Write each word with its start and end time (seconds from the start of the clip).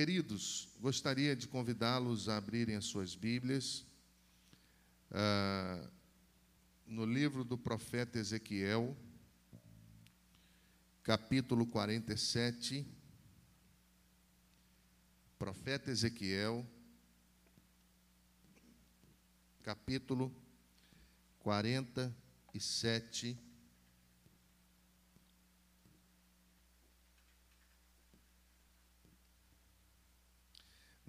queridos, 0.00 0.66
gostaria 0.80 1.36
de 1.36 1.46
convidá-los 1.46 2.26
a 2.26 2.38
abrirem 2.38 2.74
as 2.74 2.86
suas 2.86 3.14
Bíblias 3.14 3.84
ah, 5.10 5.86
no 6.86 7.04
livro 7.04 7.44
do 7.44 7.58
profeta 7.58 8.18
Ezequiel, 8.18 8.96
capítulo 11.02 11.66
47. 11.66 12.86
Profeta 15.38 15.90
Ezequiel, 15.90 16.66
capítulo 19.62 20.34
47. 21.40 23.38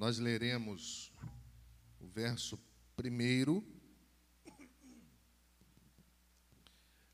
Nós 0.01 0.17
leremos 0.17 1.11
o 1.99 2.07
verso 2.07 2.59
primeiro, 2.95 3.63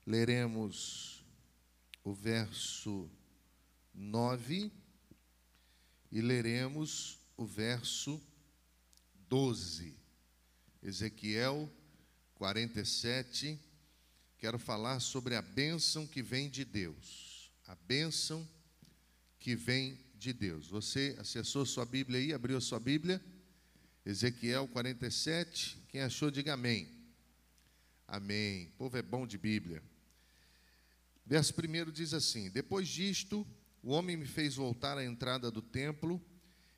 leremos 0.05 1.21
o 2.01 2.13
verso 2.13 3.11
nove 3.93 4.71
e 6.09 6.21
leremos 6.21 7.19
o 7.35 7.45
verso 7.45 8.23
doze. 9.27 9.93
Ezequiel 10.81 11.69
47, 12.35 13.59
quero 14.37 14.57
falar 14.57 15.01
sobre 15.01 15.35
a 15.35 15.41
bênção 15.41 16.07
que 16.07 16.21
vem 16.21 16.49
de 16.49 16.63
Deus. 16.63 17.51
A 17.67 17.75
bênção 17.75 18.47
que 19.37 19.57
vem 19.57 20.06
de 20.27 20.33
Deus. 20.33 20.67
Você 20.67 21.15
acessou 21.17 21.65
sua 21.65 21.85
Bíblia 21.85 22.19
aí, 22.19 22.33
abriu 22.33 22.59
sua 22.59 22.81
Bíblia? 22.81 23.23
Ezequiel 24.05 24.67
47. 24.67 25.81
Quem 25.87 26.01
achou, 26.01 26.29
diga 26.29 26.53
amém. 26.53 26.85
Amém. 28.05 28.67
O 28.67 28.71
povo 28.77 28.97
é 28.97 29.01
bom 29.01 29.25
de 29.25 29.37
Bíblia. 29.37 29.81
Verso 31.25 31.53
1 31.53 31.91
diz 31.93 32.13
assim: 32.13 32.49
Depois 32.49 32.89
disto, 32.89 33.47
o 33.81 33.91
homem 33.91 34.17
me 34.17 34.25
fez 34.25 34.55
voltar 34.55 34.97
à 34.97 35.05
entrada 35.05 35.49
do 35.49 35.61
templo, 35.61 36.21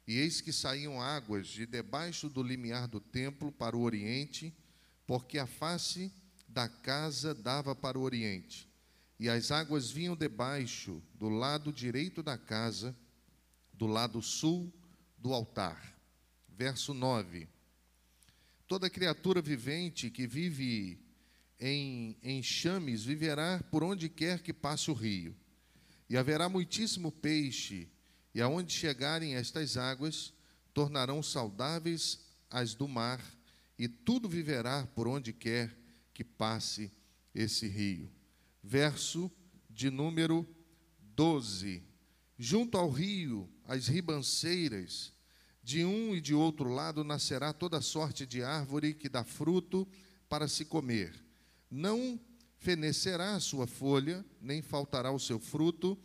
e 0.06 0.19
eis 0.19 0.41
que 0.41 0.53
saíam 0.53 1.02
águas 1.02 1.47
de 1.47 1.66
debaixo 1.66 2.30
do 2.30 2.44
limiar 2.44 2.88
do 2.88 3.00
templo 3.00 3.52
para 3.52 3.75
o 3.75 3.81
oriente, 3.81 4.56
porque 5.08 5.39
a 5.39 5.47
face 5.47 6.13
da 6.47 6.69
casa 6.69 7.34
dava 7.34 7.75
para 7.75 7.97
o 7.97 8.03
oriente. 8.03 8.69
E 9.19 9.28
as 9.28 9.50
águas 9.50 9.89
vinham 9.89 10.16
debaixo 10.16 11.02
do 11.16 11.30
lado 11.30 11.73
direito 11.73 12.22
da 12.22 12.38
casa, 12.38 12.95
do 13.80 13.88
lado 13.88 14.22
sul 14.22 14.72
do 15.17 15.33
altar. 15.33 15.97
Verso 16.49 16.94
9: 16.94 17.47
Toda 18.67 18.89
criatura 18.89 19.41
vivente 19.41 20.11
que 20.11 20.27
vive 20.27 20.99
em 21.58 22.17
enxames 22.22 23.05
viverá 23.05 23.63
por 23.72 23.81
onde 23.81 24.09
quer 24.09 24.44
que 24.44 24.52
passe 24.52 24.91
o 24.91 24.94
rio, 24.94 25.33
e 26.09 26.17
haverá 26.17 26.50
muitíssimo 26.50 27.09
peixe, 27.09 27.88
e 28.35 28.41
aonde 28.41 28.73
chegarem 28.73 29.35
estas 29.35 29.77
águas, 29.77 30.33
tornarão 30.73 31.23
saudáveis 31.23 32.19
as 32.50 32.75
do 32.75 32.88
mar, 32.88 33.23
e 33.77 33.88
tudo 33.88 34.27
viverá 34.27 34.85
por 34.88 35.07
onde 35.07 35.31
quer 35.31 35.73
que 36.13 36.25
passe 36.25 36.91
esse 37.33 37.66
rio. 37.66 38.11
Verso 38.61 39.31
de 39.69 39.89
número 39.89 40.45
12. 41.16 41.81
Junto 42.38 42.77
ao 42.77 42.89
rio, 42.89 43.50
as 43.70 43.88
ribanceiras, 43.88 45.14
de 45.64 45.86
um 45.86 46.16
e 46.16 46.20
de 46.20 46.34
outro 46.34 46.70
lado 46.70 47.03
nascerá 47.03 47.53
toda 47.53 47.80
sorte 47.81 48.25
de 48.25 48.42
árvore 48.42 48.95
que 48.95 49.08
dá 49.08 49.23
fruto 49.23 49.88
para 50.28 50.48
se 50.48 50.66
comer. 50.66 51.14
Não 51.70 52.20
fenecerá 52.58 53.35
a 53.35 53.40
sua 53.40 53.68
folha, 53.68 54.25
nem 54.41 54.63
faltará 54.63 55.12
o 55.12 55.19
seu 55.19 55.40
fruto, 55.40 55.96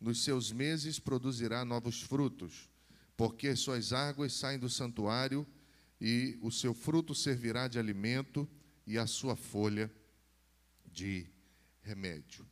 nos 0.00 0.24
seus 0.24 0.50
meses 0.50 0.98
produzirá 0.98 1.64
novos 1.64 2.02
frutos, 2.02 2.68
porque 3.16 3.54
suas 3.54 3.92
águas 3.92 4.32
saem 4.32 4.58
do 4.58 4.68
santuário, 4.68 5.46
e 6.00 6.36
o 6.42 6.50
seu 6.50 6.74
fruto 6.74 7.14
servirá 7.14 7.68
de 7.68 7.78
alimento, 7.78 8.48
e 8.84 8.98
a 8.98 9.06
sua 9.06 9.36
folha 9.36 9.88
de 10.84 11.24
remédio. 11.82 12.44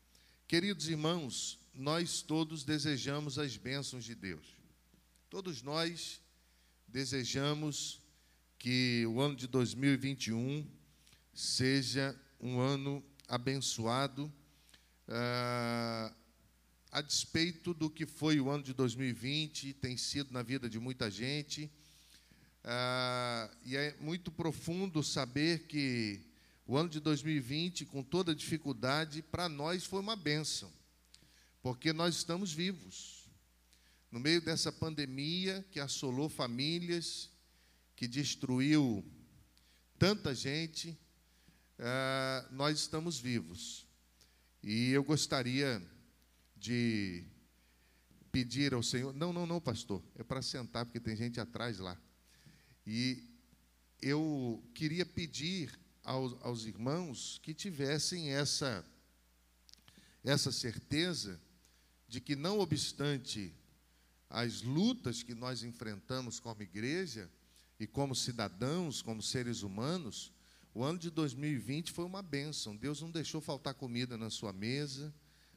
Queridos 0.46 0.88
irmãos, 0.88 1.58
nós 1.74 2.22
todos 2.22 2.62
desejamos 2.62 3.36
as 3.36 3.56
bênçãos 3.56 4.04
de 4.04 4.14
Deus. 4.14 4.59
Todos 5.30 5.62
nós 5.62 6.20
desejamos 6.88 8.00
que 8.58 9.06
o 9.06 9.20
ano 9.20 9.36
de 9.36 9.46
2021 9.46 10.68
seja 11.32 12.20
um 12.40 12.58
ano 12.58 13.00
abençoado, 13.28 14.30
ah, 15.06 16.12
a 16.90 17.00
despeito 17.00 17.72
do 17.72 17.88
que 17.88 18.06
foi 18.06 18.40
o 18.40 18.50
ano 18.50 18.64
de 18.64 18.74
2020, 18.74 19.72
tem 19.74 19.96
sido 19.96 20.32
na 20.32 20.42
vida 20.42 20.68
de 20.68 20.80
muita 20.80 21.08
gente. 21.08 21.70
Ah, 22.64 23.48
e 23.64 23.76
é 23.76 23.96
muito 24.00 24.32
profundo 24.32 25.00
saber 25.00 25.68
que 25.68 26.20
o 26.66 26.76
ano 26.76 26.88
de 26.88 26.98
2020, 26.98 27.86
com 27.86 28.02
toda 28.02 28.34
dificuldade, 28.34 29.22
para 29.22 29.48
nós 29.48 29.84
foi 29.84 30.00
uma 30.00 30.16
bênção 30.16 30.72
porque 31.62 31.92
nós 31.92 32.16
estamos 32.16 32.52
vivos. 32.52 33.19
No 34.10 34.18
meio 34.18 34.40
dessa 34.40 34.72
pandemia 34.72 35.64
que 35.70 35.78
assolou 35.78 36.28
famílias, 36.28 37.30
que 37.94 38.08
destruiu 38.08 39.04
tanta 39.98 40.34
gente, 40.34 40.98
uh, 41.78 42.52
nós 42.52 42.80
estamos 42.80 43.20
vivos. 43.20 43.86
E 44.62 44.90
eu 44.90 45.04
gostaria 45.04 45.80
de 46.56 47.24
pedir 48.32 48.74
ao 48.74 48.82
Senhor. 48.82 49.12
Não, 49.14 49.32
não, 49.32 49.46
não, 49.46 49.60
pastor, 49.60 50.02
é 50.16 50.24
para 50.24 50.42
sentar, 50.42 50.84
porque 50.84 50.98
tem 50.98 51.14
gente 51.14 51.38
atrás 51.38 51.78
lá. 51.78 51.96
E 52.86 53.24
eu 54.02 54.62
queria 54.74 55.06
pedir 55.06 55.78
aos, 56.02 56.36
aos 56.42 56.64
irmãos 56.64 57.38
que 57.42 57.54
tivessem 57.54 58.30
essa, 58.30 58.84
essa 60.24 60.50
certeza 60.50 61.40
de 62.08 62.20
que, 62.20 62.34
não 62.34 62.58
obstante 62.58 63.54
as 64.30 64.62
lutas 64.62 65.24
que 65.24 65.34
nós 65.34 65.64
enfrentamos 65.64 66.38
como 66.38 66.62
igreja 66.62 67.28
e 67.80 67.86
como 67.86 68.14
cidadãos, 68.14 69.02
como 69.02 69.20
seres 69.20 69.62
humanos, 69.62 70.32
o 70.72 70.84
ano 70.84 71.00
de 71.00 71.10
2020 71.10 71.90
foi 71.90 72.04
uma 72.04 72.22
bênção. 72.22 72.76
Deus 72.76 73.02
não 73.02 73.10
deixou 73.10 73.40
faltar 73.40 73.74
comida 73.74 74.16
na 74.16 74.30
sua 74.30 74.52
mesa, 74.52 75.12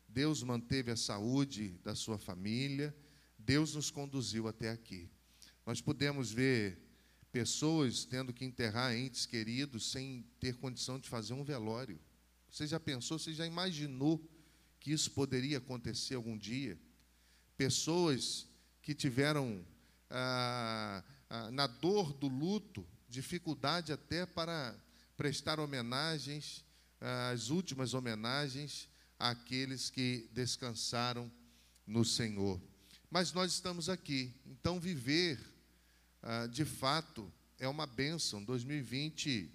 Deus 0.09 0.41
manteve 0.41 0.89
a 0.89 0.97
saúde 0.97 1.79
da 1.83 1.93
sua 1.93 2.17
família, 2.17 2.95
Deus 3.37 3.75
nos 3.75 3.91
conduziu 3.91 4.47
até 4.47 4.71
aqui. 4.71 5.07
Nós 5.67 5.79
podemos 5.79 6.31
ver 6.31 6.79
pessoas 7.31 8.05
tendo 8.05 8.33
que 8.33 8.43
enterrar 8.43 8.95
entes 8.95 9.27
queridos 9.27 9.91
sem 9.91 10.25
ter 10.39 10.55
condição 10.55 10.97
de 10.97 11.07
fazer 11.07 11.33
um 11.33 11.43
velório. 11.43 11.99
Você 12.49 12.65
já 12.65 12.79
pensou, 12.79 13.19
você 13.19 13.33
já 13.33 13.45
imaginou 13.45 14.19
que 14.79 14.91
isso 14.91 15.11
poderia 15.11 15.59
acontecer 15.59 16.15
algum 16.15 16.37
dia. 16.37 16.79
Pessoas 17.55 18.47
que 18.83 18.93
tiveram, 18.93 19.65
ah, 20.09 21.01
ah, 21.29 21.51
na 21.51 21.65
dor 21.65 22.13
do 22.13 22.27
luto, 22.27 22.85
dificuldade 23.07 23.93
até 23.93 24.25
para 24.25 24.75
prestar 25.15 25.59
homenagens, 25.59 26.65
ah, 26.99 27.29
as 27.29 27.49
últimas 27.49 27.93
homenagens 27.93 28.89
àqueles 29.17 29.89
que 29.89 30.29
descansaram 30.33 31.31
no 31.87 32.03
Senhor. 32.03 32.61
Mas 33.09 33.31
nós 33.31 33.53
estamos 33.53 33.87
aqui, 33.87 34.35
então 34.45 34.81
viver, 34.81 35.39
ah, 36.21 36.45
de 36.47 36.65
fato, 36.65 37.31
é 37.57 37.67
uma 37.69 37.87
bênção. 37.87 38.43
2020 38.43 39.49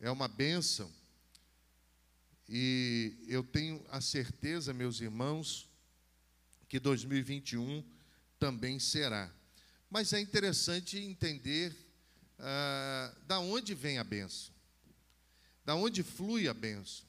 é 0.00 0.10
uma 0.10 0.26
bênção. 0.26 0.90
E 2.48 3.26
eu 3.28 3.44
tenho 3.44 3.84
a 3.90 4.00
certeza, 4.00 4.72
meus 4.72 5.02
irmãos, 5.02 5.68
que 6.66 6.80
2021 6.80 7.97
também 8.38 8.78
será. 8.78 9.30
Mas 9.90 10.12
é 10.12 10.20
interessante 10.20 10.98
entender 10.98 11.74
ah, 12.38 13.14
da 13.26 13.40
onde 13.40 13.74
vem 13.74 13.98
a 13.98 14.04
benção, 14.04 14.54
da 15.64 15.74
onde 15.74 16.02
flui 16.02 16.48
a 16.48 16.54
benção. 16.54 17.06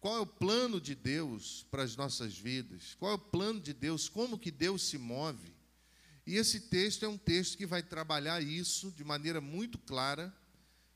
Qual 0.00 0.16
é 0.16 0.20
o 0.20 0.26
plano 0.26 0.80
de 0.80 0.94
Deus 0.94 1.66
para 1.70 1.82
as 1.82 1.96
nossas 1.96 2.36
vidas? 2.36 2.94
Qual 2.98 3.12
é 3.12 3.14
o 3.14 3.18
plano 3.18 3.58
de 3.58 3.72
Deus? 3.72 4.08
Como 4.08 4.38
que 4.38 4.50
Deus 4.50 4.82
se 4.82 4.98
move? 4.98 5.54
E 6.26 6.36
esse 6.36 6.60
texto 6.60 7.04
é 7.04 7.08
um 7.08 7.16
texto 7.16 7.56
que 7.56 7.66
vai 7.66 7.82
trabalhar 7.82 8.42
isso 8.42 8.90
de 8.90 9.02
maneira 9.02 9.40
muito 9.40 9.78
clara, 9.78 10.34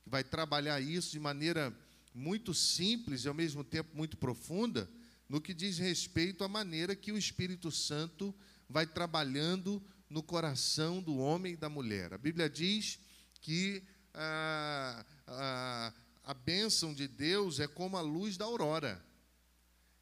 que 0.03 0.11
vai 0.11 0.23
trabalhar 0.23 0.81
isso 0.81 1.11
de 1.13 1.19
maneira 1.19 1.75
muito 2.15 2.53
simples 2.53 3.25
e 3.25 3.29
ao 3.29 3.35
mesmo 3.35 3.65
tempo 3.65 3.97
muito 3.97 4.17
profunda 4.17 4.89
no 5.29 5.41
que 5.41 5.53
diz 5.53 5.79
respeito 5.79 6.43
à 6.43 6.49
maneira 6.49 6.97
que 6.97 7.13
o 7.13 7.19
Espírito 7.19 7.71
Santo 7.71 8.35
vai 8.69 8.87
trabalhando 8.87 9.83
no 10.09 10.23
coração 10.23 11.03
do 11.03 11.17
homem 11.17 11.55
e 11.55 11.57
da 11.57 11.69
mulher. 11.69 12.13
A 12.13 12.19
Bíblia 12.19 12.49
diz 12.49 12.99
que 13.41 13.83
a, 14.15 15.05
a, 15.27 15.93
a 16.25 16.35
bênção 16.35 16.93
de 16.93 17.07
Deus 17.07 17.61
é 17.61 17.67
como 17.67 17.97
a 17.97 18.01
luz 18.01 18.37
da 18.37 18.45
aurora. 18.45 19.03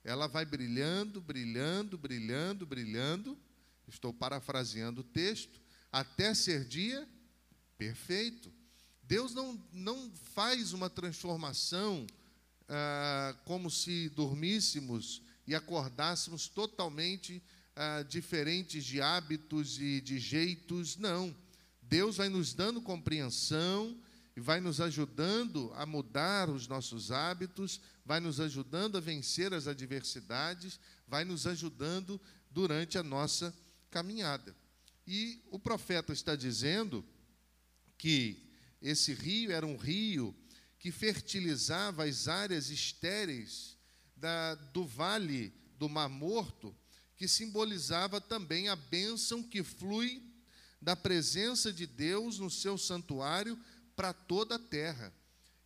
Ela 0.05 0.27
vai 0.27 0.45
brilhando, 0.45 1.21
brilhando, 1.21 1.99
brilhando, 1.99 2.65
brilhando. 2.65 3.39
Estou 3.89 4.13
parafraseando 4.13 5.01
o 5.01 5.05
texto, 5.05 5.61
até 5.93 6.35
ser 6.35 6.65
dia 6.65 7.09
perfeito. 7.77 8.53
Deus 9.03 9.33
não, 9.35 9.61
não 9.73 10.11
faz 10.35 10.73
uma 10.73 10.91
transformação 10.91 12.07
ah, 12.69 13.37
como 13.45 13.71
se 13.71 14.09
dormíssemos 14.11 15.23
e 15.47 15.55
acordássemos 15.55 16.49
totalmente 16.49 17.43
ah, 17.77 18.03
diferentes 18.03 18.85
de 18.85 19.01
hábitos 19.01 19.79
e 19.79 20.01
de 20.01 20.19
jeitos. 20.19 20.97
Não. 20.97 21.37
Deus 21.83 22.17
vai 22.17 22.29
nos 22.29 22.55
dando 22.55 22.81
compreensão 22.81 24.01
e 24.35 24.41
vai 24.41 24.61
nos 24.61 24.81
ajudando 24.81 25.73
a 25.77 25.87
mudar 25.87 26.51
os 26.51 26.67
nossos 26.67 27.11
hábitos, 27.13 27.81
vai 28.05 28.19
nos 28.19 28.41
ajudando 28.41 28.97
a 28.97 29.01
vencer 29.01 29.55
as 29.55 29.67
adversidades, 29.67 30.81
vai 31.07 31.25
nos 31.25 31.47
ajudando 31.47 32.21
durante 32.51 32.99
a 32.99 33.03
nossa 33.03 33.55
caminhada. 33.91 34.57
E 35.07 35.41
o 35.51 35.59
profeta 35.59 36.13
está 36.13 36.35
dizendo 36.35 37.05
que 37.97 38.51
esse 38.83 39.15
rio 39.15 39.53
era 39.53 39.67
um 39.67 39.77
rio 39.77 40.35
que 40.79 40.91
fertilizava 40.91 42.05
as 42.05 42.29
áreas 42.29 42.71
estéreis 42.71 43.77
da, 44.17 44.55
do 44.55 44.85
vale 44.85 45.53
do 45.79 45.89
Mar 45.89 46.09
Morto, 46.09 46.77
que 47.17 47.27
simbolizava 47.27 48.21
também 48.21 48.69
a 48.69 48.77
bênção 48.77 49.43
que 49.43 49.63
flui 49.63 50.23
da 50.81 50.95
presença 50.95 51.73
de 51.73 51.87
Deus 51.87 52.39
no 52.39 52.51
seu 52.51 52.77
santuário 52.77 53.59
para 53.95 54.13
toda 54.13 54.57
a 54.57 54.59
terra. 54.59 55.13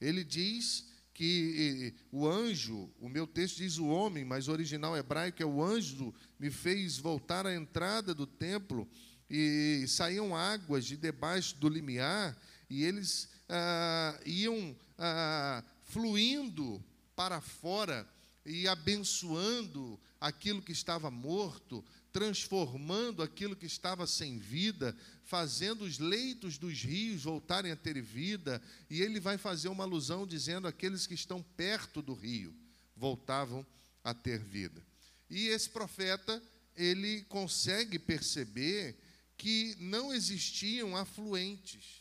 Ele 0.00 0.24
diz 0.24 0.88
que 1.12 1.94
o 2.10 2.26
anjo, 2.26 2.90
o 2.98 3.08
meu 3.08 3.26
texto 3.26 3.58
diz 3.58 3.76
o 3.76 3.88
homem, 3.88 4.24
mas 4.24 4.48
o 4.48 4.52
original 4.52 4.96
hebraico 4.96 5.42
é 5.42 5.46
o 5.46 5.62
anjo, 5.62 6.14
me 6.38 6.50
fez 6.50 6.96
voltar 6.96 7.46
à 7.46 7.54
entrada 7.54 8.14
do 8.14 8.26
templo 8.26 8.88
e 9.28 9.84
saíam 9.86 10.34
águas 10.34 10.86
de 10.86 10.96
debaixo 10.96 11.56
do 11.56 11.68
limiar 11.68 12.36
e 12.70 12.84
eles 12.84 13.28
ah, 13.48 14.18
iam 14.24 14.74
ah, 14.96 15.62
fluindo 15.82 16.82
para 17.14 17.40
fora 17.40 18.08
e 18.44 18.66
abençoando 18.66 19.98
aquilo 20.20 20.62
que 20.62 20.72
estava 20.72 21.10
morto, 21.10 21.84
transformando 22.12 23.22
aquilo 23.22 23.54
que 23.56 23.66
estava 23.66 24.06
sem 24.06 24.38
vida, 24.38 24.96
fazendo 25.24 25.82
os 25.82 25.98
leitos 25.98 26.58
dos 26.58 26.82
rios 26.82 27.22
voltarem 27.22 27.70
a 27.70 27.76
ter 27.76 28.00
vida, 28.02 28.60
e 28.88 29.00
ele 29.00 29.20
vai 29.20 29.38
fazer 29.38 29.68
uma 29.68 29.84
alusão 29.84 30.26
dizendo 30.26 30.66
aqueles 30.66 31.06
que 31.06 31.14
estão 31.14 31.42
perto 31.56 32.02
do 32.02 32.14
rio 32.14 32.54
voltavam 32.96 33.64
a 34.04 34.12
ter 34.12 34.38
vida. 34.38 34.84
E 35.28 35.48
esse 35.48 35.70
profeta, 35.70 36.42
ele 36.76 37.22
consegue 37.22 37.98
perceber 37.98 38.96
que 39.36 39.76
não 39.78 40.12
existiam 40.12 40.96
afluentes 40.96 42.00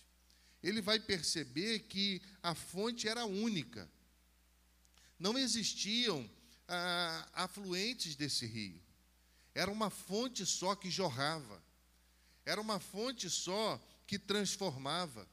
ele 0.61 0.81
vai 0.81 0.99
perceber 0.99 1.79
que 1.79 2.21
a 2.43 2.53
fonte 2.53 3.07
era 3.07 3.25
única. 3.25 3.89
Não 5.19 5.37
existiam 5.37 6.27
ah, 6.67 7.27
afluentes 7.33 8.15
desse 8.15 8.45
rio. 8.45 8.81
Era 9.53 9.69
uma 9.69 9.89
fonte 9.89 10.45
só 10.45 10.75
que 10.75 10.89
jorrava. 10.89 11.61
Era 12.45 12.61
uma 12.61 12.79
fonte 12.79 13.29
só 13.29 13.79
que 14.07 14.17
transformava. 14.17 15.27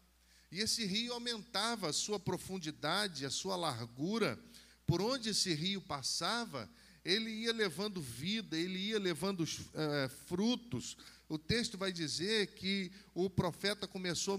E 0.50 0.60
esse 0.60 0.84
rio 0.84 1.12
aumentava 1.12 1.88
a 1.88 1.92
sua 1.92 2.18
profundidade, 2.18 3.24
a 3.24 3.30
sua 3.30 3.54
largura. 3.54 4.38
Por 4.86 5.00
onde 5.00 5.30
esse 5.30 5.54
rio 5.54 5.80
passava, 5.80 6.68
ele 7.04 7.30
ia 7.30 7.52
levando 7.52 8.00
vida, 8.00 8.56
ele 8.56 8.78
ia 8.78 8.98
levando 8.98 9.42
uh, 9.42 10.08
frutos. 10.26 10.96
O 11.28 11.38
texto 11.38 11.78
vai 11.78 11.92
dizer 11.92 12.54
que 12.54 12.90
o 13.14 13.30
profeta 13.30 13.86
começou 13.86 14.38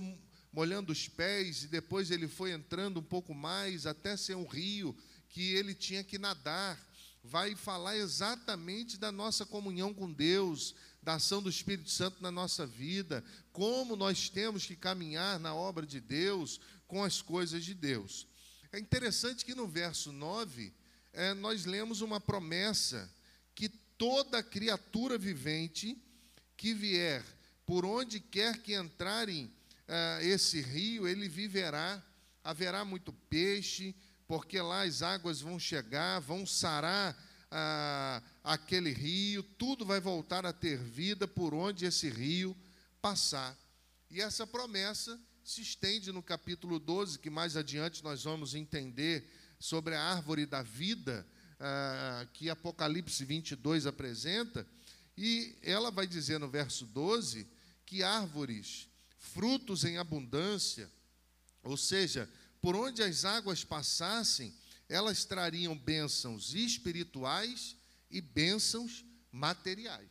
molhando 0.52 0.92
os 0.92 1.08
pés, 1.08 1.64
e 1.64 1.68
depois 1.68 2.10
ele 2.10 2.28
foi 2.28 2.52
entrando 2.52 3.00
um 3.00 3.04
pouco 3.04 3.34
mais, 3.34 3.86
até 3.86 4.18
ser 4.18 4.36
um 4.36 4.46
rio 4.46 4.98
que 5.30 5.54
ele 5.54 5.74
tinha 5.74 6.04
que 6.04 6.18
nadar. 6.18 6.80
Vai 7.24 7.56
falar 7.56 7.98
exatamente 7.98 8.98
da 8.98 9.12
nossa 9.12 9.46
comunhão 9.46 9.94
com 9.94 10.12
Deus, 10.12 10.74
da 11.02 11.16
ação 11.16 11.42
do 11.42 11.50
Espírito 11.50 11.90
Santo 11.90 12.22
na 12.22 12.32
nossa 12.32 12.66
vida, 12.66 13.24
como 13.52 13.96
nós 13.96 14.30
temos 14.30 14.66
que 14.66 14.76
caminhar 14.76 15.40
na 15.40 15.54
obra 15.54 15.86
de 15.86 16.00
Deus, 16.00 16.60
com 16.88 17.04
as 17.04 17.22
coisas 17.22 17.64
de 17.64 17.74
Deus. 17.74 18.28
É 18.72 18.80
interessante 18.80 19.46
que 19.46 19.56
no 19.56 19.68
verso 19.68 20.12
9, 20.12 20.74
é, 21.14 21.34
nós 21.34 21.66
lemos 21.66 22.02
uma 22.02 22.20
promessa 22.20 23.12
que 23.56 23.70
toda 23.70 24.44
criatura 24.44 25.18
vivente 25.18 25.98
que 26.56 26.74
vier, 26.74 27.24
por 27.66 27.86
onde 27.86 28.20
quer 28.20 28.62
que 28.62 28.76
entrarem 28.76 29.46
uh, 29.46 30.22
esse 30.22 30.62
rio, 30.62 31.08
ele 31.08 31.28
viverá, 31.30 32.04
haverá 32.44 32.84
muito 32.84 33.12
peixe, 33.12 33.96
porque 34.28 34.60
lá 34.62 34.84
as 34.84 35.02
águas 35.02 35.40
vão 35.40 35.58
chegar, 35.58 36.20
vão 36.20 36.46
sarar 36.46 37.14
uh, 37.48 38.24
aquele 38.44 38.92
rio, 38.92 39.42
tudo 39.42 39.86
vai 39.86 40.00
voltar 40.00 40.46
a 40.46 40.54
ter 40.54 40.78
vida 40.78 41.28
por 41.28 41.54
onde 41.54 41.86
esse 41.86 42.10
rio 42.10 42.56
passar. 43.02 43.58
E 44.10 44.22
essa 44.22 44.46
promessa 44.46 45.20
se 45.44 45.62
estende 45.62 46.12
no 46.12 46.22
capítulo 46.22 46.78
12, 46.78 47.20
que 47.20 47.30
mais 47.30 47.56
adiante 47.56 48.04
nós 48.04 48.24
vamos 48.24 48.54
entender 48.54 49.30
sobre 49.60 49.96
a 49.96 50.04
árvore 50.04 50.46
da 50.46 50.62
vida, 50.62 51.26
uh, 51.54 52.28
que 52.34 52.50
Apocalipse 52.50 53.24
22 53.24 53.86
apresenta, 53.86 54.68
e 55.16 55.58
ela 55.64 55.90
vai 55.90 56.06
dizer 56.06 56.40
no 56.40 56.50
verso 56.50 56.86
12 56.86 57.48
que 57.86 58.04
árvores 58.04 58.88
frutos 59.18 59.84
em 59.84 59.98
abundância, 59.98 60.92
ou 61.64 61.78
seja, 61.78 62.30
por 62.62 62.76
onde 62.76 63.04
as 63.04 63.26
águas 63.26 63.64
passassem, 63.64 64.54
elas 64.90 65.26
trariam 65.26 65.78
bênçãos 65.78 66.54
espirituais 66.54 67.76
e 68.10 68.22
bênçãos 68.22 69.06
materiais, 69.32 70.10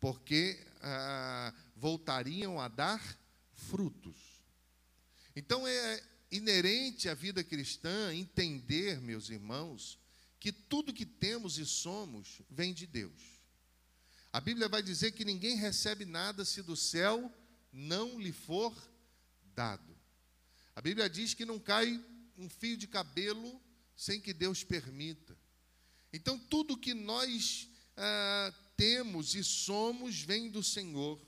porque 0.00 0.64
ah, 0.82 1.54
voltariam 1.76 2.60
a 2.60 2.68
dar 2.68 3.00
frutos. 3.54 4.16
Então 5.34 5.66
é 5.66 6.02
inerente 6.30 7.08
à 7.08 7.14
vida 7.14 7.42
cristã 7.44 8.14
entender, 8.14 9.00
meus 9.00 9.30
irmãos, 9.30 9.98
que 10.40 10.52
tudo 10.52 10.92
que 10.92 11.06
temos 11.06 11.58
e 11.58 11.64
somos 11.64 12.42
vem 12.50 12.74
de 12.74 12.86
Deus. 12.86 13.40
A 14.32 14.40
Bíblia 14.40 14.68
vai 14.68 14.82
dizer 14.82 15.12
que 15.12 15.24
ninguém 15.24 15.56
recebe 15.56 16.04
nada 16.04 16.44
se 16.44 16.60
do 16.60 16.76
céu 16.76 17.32
não 17.72 18.18
lhe 18.18 18.32
for 18.32 18.74
dado. 19.54 19.93
A 20.74 20.80
Bíblia 20.80 21.08
diz 21.08 21.34
que 21.34 21.44
não 21.44 21.58
cai 21.58 22.02
um 22.36 22.48
fio 22.48 22.76
de 22.76 22.86
cabelo 22.86 23.60
sem 23.96 24.20
que 24.20 24.32
Deus 24.32 24.64
permita. 24.64 25.36
Então, 26.12 26.38
tudo 26.38 26.76
que 26.76 26.94
nós 26.94 27.68
ah, 27.96 28.52
temos 28.76 29.34
e 29.34 29.44
somos 29.44 30.20
vem 30.20 30.50
do 30.50 30.62
Senhor. 30.62 31.20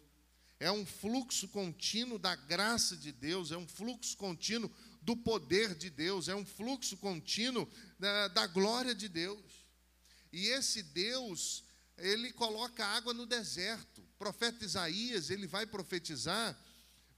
É 0.59 0.71
um 0.73 0.87
fluxo 0.87 1.49
contínuo 1.49 2.19
da 2.19 2.35
graça 2.35 2.97
de 2.97 3.13
Deus, 3.13 3.53
é 3.53 3.57
um 3.57 3.69
fluxo 3.69 4.17
contínuo 4.17 4.71
do 5.03 5.17
poder 5.17 5.75
de 5.75 5.91
Deus, 5.91 6.29
é 6.29 6.35
um 6.35 6.45
fluxo 6.47 6.97
contínuo 6.97 7.69
da, 7.99 8.29
da 8.29 8.47
glória 8.47 8.95
de 8.95 9.09
Deus. 9.09 9.67
E 10.33 10.47
esse 10.49 10.83
Deus, 10.83 11.63
ele 11.99 12.33
coloca 12.33 12.85
água 12.85 13.13
no 13.13 13.27
deserto 13.27 14.07
profeta 14.19 14.65
Isaías, 14.65 15.31
ele 15.31 15.47
vai 15.47 15.67
profetizar, 15.67 16.59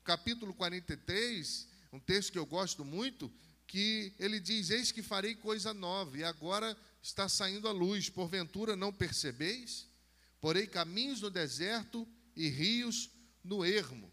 capítulo 0.02 0.52
43, 0.52 1.67
um 1.92 2.00
texto 2.00 2.32
que 2.32 2.38
eu 2.38 2.46
gosto 2.46 2.84
muito, 2.84 3.32
que 3.66 4.12
ele 4.18 4.40
diz: 4.40 4.70
Eis 4.70 4.92
que 4.92 5.02
farei 5.02 5.34
coisa 5.34 5.72
nova, 5.72 6.18
e 6.18 6.24
agora 6.24 6.76
está 7.02 7.28
saindo 7.28 7.68
a 7.68 7.72
luz, 7.72 8.08
porventura 8.08 8.76
não 8.76 8.92
percebeis? 8.92 9.86
Porei 10.40 10.66
caminhos 10.66 11.20
no 11.20 11.30
deserto 11.30 12.06
e 12.36 12.48
rios 12.48 13.10
no 13.42 13.64
ermo. 13.64 14.12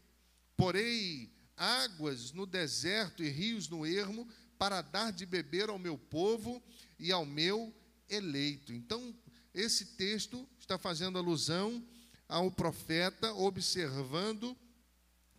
Porei 0.57 1.31
águas 1.55 2.31
no 2.31 2.45
deserto 2.45 3.23
e 3.23 3.29
rios 3.29 3.67
no 3.67 3.85
ermo, 3.85 4.27
para 4.57 4.81
dar 4.81 5.11
de 5.11 5.25
beber 5.25 5.69
ao 5.69 5.77
meu 5.77 5.97
povo 5.97 6.63
e 6.97 7.11
ao 7.11 7.25
meu 7.25 7.73
eleito. 8.09 8.73
Então, 8.73 9.13
esse 9.53 9.85
texto 9.97 10.47
está 10.59 10.77
fazendo 10.77 11.17
alusão 11.17 11.85
ao 12.27 12.49
profeta, 12.49 13.33
observando 13.33 14.57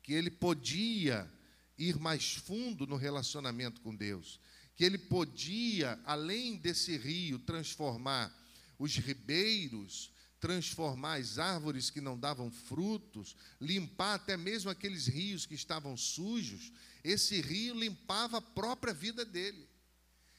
que 0.03 0.13
ele 0.13 0.31
podia 0.31 1.31
ir 1.79 1.99
mais 1.99 2.35
fundo 2.35 2.87
no 2.87 2.97
relacionamento 2.97 3.81
com 3.81 3.95
Deus, 3.95 4.41
que 4.75 4.85
ele 4.85 4.99
podia, 4.99 5.99
além 6.05 6.57
desse 6.57 6.97
rio, 6.97 7.39
transformar 7.39 8.35
os 8.79 8.97
ribeiros, 8.97 10.11
transformar 10.39 11.19
as 11.19 11.39
árvores 11.39 11.91
que 11.91 12.01
não 12.01 12.19
davam 12.19 12.51
frutos, 12.51 13.35
limpar 13.61 14.15
até 14.15 14.37
mesmo 14.37 14.71
aqueles 14.71 15.07
rios 15.07 15.47
que 15.47 15.55
estavam 15.55 15.97
sujos. 15.97 16.73
Esse 17.03 17.41
rio 17.41 17.75
limpava 17.75 18.39
a 18.39 18.43
própria 18.43 18.93
vida 18.93 19.25
dele. 19.25 19.67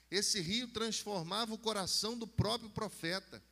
Esse 0.10 0.40
rio 0.40 0.68
transformava 0.68 1.54
o 1.54 1.58
coração 1.58 2.18
do 2.18 2.28
próprio 2.28 2.70
profeta. 2.70 3.44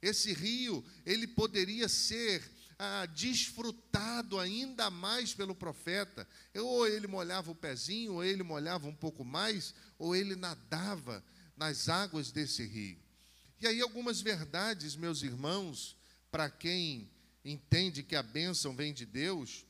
Esse 0.00 0.32
rio, 0.32 0.84
ele 1.06 1.28
poderia 1.28 1.88
ser 1.88 2.42
ah, 2.78 3.06
desfrutado 3.06 4.38
ainda 4.38 4.90
mais 4.90 5.34
pelo 5.34 5.54
profeta. 5.54 6.26
Ou 6.54 6.86
ele 6.86 7.06
molhava 7.06 7.50
o 7.50 7.54
pezinho, 7.54 8.14
ou 8.14 8.24
ele 8.24 8.42
molhava 8.42 8.86
um 8.86 8.94
pouco 8.94 9.24
mais, 9.24 9.74
ou 9.98 10.14
ele 10.14 10.36
nadava 10.36 11.24
nas 11.56 11.88
águas 11.88 12.30
desse 12.30 12.64
rio. 12.64 12.98
E 13.60 13.66
aí, 13.66 13.80
algumas 13.80 14.20
verdades, 14.20 14.96
meus 14.96 15.22
irmãos, 15.22 15.96
para 16.30 16.50
quem 16.50 17.08
entende 17.44 18.02
que 18.02 18.16
a 18.16 18.22
bênção 18.22 18.74
vem 18.74 18.92
de 18.92 19.06
Deus, 19.06 19.64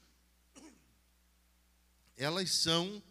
elas 2.17 2.51
são 2.51 3.03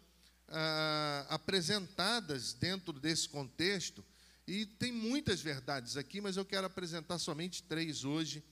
ah, 0.48 1.26
apresentadas 1.28 2.52
dentro 2.52 2.92
desse 2.92 3.28
contexto, 3.28 4.04
e 4.46 4.66
tem 4.66 4.90
muitas 4.90 5.40
verdades 5.40 5.96
aqui, 5.96 6.20
mas 6.20 6.36
eu 6.36 6.44
quero 6.44 6.66
apresentar 6.66 7.18
somente 7.18 7.62
três 7.62 8.04
hoje 8.04 8.42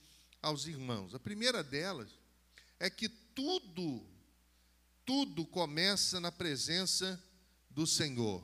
aos 0.41 0.65
irmãos. 0.65 1.13
A 1.13 1.19
primeira 1.19 1.63
delas 1.63 2.09
é 2.79 2.89
que 2.89 3.07
tudo, 3.07 4.05
tudo 5.05 5.45
começa 5.45 6.19
na 6.19 6.31
presença 6.31 7.21
do 7.69 7.85
Senhor. 7.85 8.43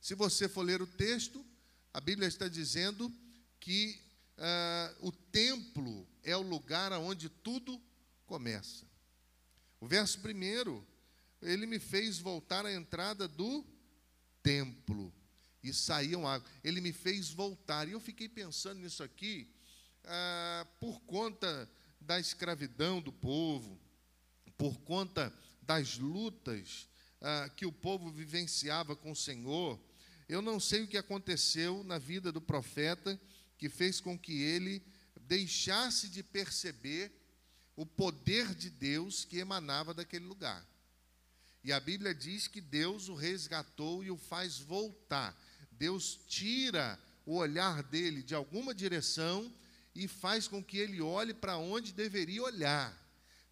Se 0.00 0.14
você 0.14 0.48
for 0.48 0.62
ler 0.62 0.80
o 0.80 0.86
texto, 0.86 1.44
a 1.92 2.00
Bíblia 2.00 2.28
está 2.28 2.48
dizendo 2.48 3.12
que 3.60 4.00
uh, 4.38 5.08
o 5.08 5.12
templo 5.12 6.06
é 6.22 6.36
o 6.36 6.42
lugar 6.42 6.92
onde 6.92 7.28
tudo 7.28 7.80
começa. 8.26 8.86
O 9.80 9.86
verso 9.86 10.20
primeiro, 10.20 10.86
ele 11.40 11.66
me 11.66 11.78
fez 11.78 12.18
voltar 12.18 12.64
à 12.66 12.72
entrada 12.72 13.28
do 13.28 13.64
templo 14.42 15.12
e 15.62 15.72
saíam 15.72 16.26
água. 16.26 16.48
Ele 16.64 16.80
me 16.80 16.92
fez 16.92 17.30
voltar. 17.30 17.88
E 17.88 17.92
eu 17.92 18.00
fiquei 18.00 18.28
pensando 18.28 18.80
nisso 18.80 19.02
aqui, 19.02 19.52
ah, 20.08 20.66
por 20.80 21.00
conta 21.02 21.70
da 22.00 22.18
escravidão 22.18 23.00
do 23.00 23.12
povo, 23.12 23.78
por 24.56 24.80
conta 24.80 25.32
das 25.62 25.98
lutas 25.98 26.88
ah, 27.20 27.50
que 27.54 27.66
o 27.66 27.72
povo 27.72 28.10
vivenciava 28.10 28.96
com 28.96 29.12
o 29.12 29.16
Senhor. 29.16 29.78
Eu 30.28 30.42
não 30.42 30.58
sei 30.58 30.82
o 30.82 30.88
que 30.88 30.96
aconteceu 30.96 31.84
na 31.84 31.98
vida 31.98 32.32
do 32.32 32.40
profeta 32.40 33.20
que 33.56 33.68
fez 33.68 34.00
com 34.00 34.18
que 34.18 34.40
ele 34.40 34.82
deixasse 35.20 36.08
de 36.08 36.22
perceber 36.22 37.12
o 37.76 37.84
poder 37.84 38.54
de 38.54 38.70
Deus 38.70 39.24
que 39.24 39.38
emanava 39.38 39.92
daquele 39.92 40.24
lugar. 40.24 40.66
E 41.62 41.72
a 41.72 41.78
Bíblia 41.78 42.14
diz 42.14 42.46
que 42.46 42.60
Deus 42.60 43.08
o 43.08 43.14
resgatou 43.14 44.02
e 44.02 44.10
o 44.10 44.16
faz 44.16 44.58
voltar. 44.58 45.36
Deus 45.72 46.18
tira 46.26 46.98
o 47.26 47.36
olhar 47.36 47.82
dele 47.82 48.22
de 48.22 48.34
alguma 48.34 48.74
direção 48.74 49.52
e 49.98 50.06
faz 50.06 50.46
com 50.46 50.62
que 50.62 50.78
ele 50.78 51.00
olhe 51.00 51.34
para 51.34 51.58
onde 51.58 51.92
deveria 51.92 52.40
olhar. 52.44 52.96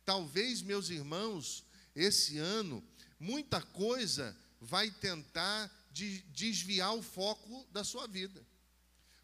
Talvez, 0.05 0.63
meus 0.63 0.91
irmãos, 0.91 1.65
esse 1.93 2.39
ano, 2.39 2.81
muita 3.19 3.61
coisa 3.61 4.37
vai 4.61 4.89
tentar 4.89 5.69
de 5.91 6.21
desviar 6.29 6.95
o 6.95 7.03
foco 7.03 7.67
da 7.73 7.83
sua 7.83 8.07
vida. 8.07 8.47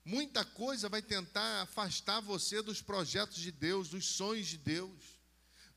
Muita 0.05 0.45
coisa 0.45 0.89
vai 0.89 1.01
tentar 1.01 1.63
afastar 1.63 2.21
você 2.21 2.61
dos 2.61 2.83
projetos 2.83 3.37
de 3.37 3.53
Deus, 3.53 3.89
dos 3.89 4.05
sonhos 4.05 4.49
de 4.49 4.59
Deus, 4.59 5.21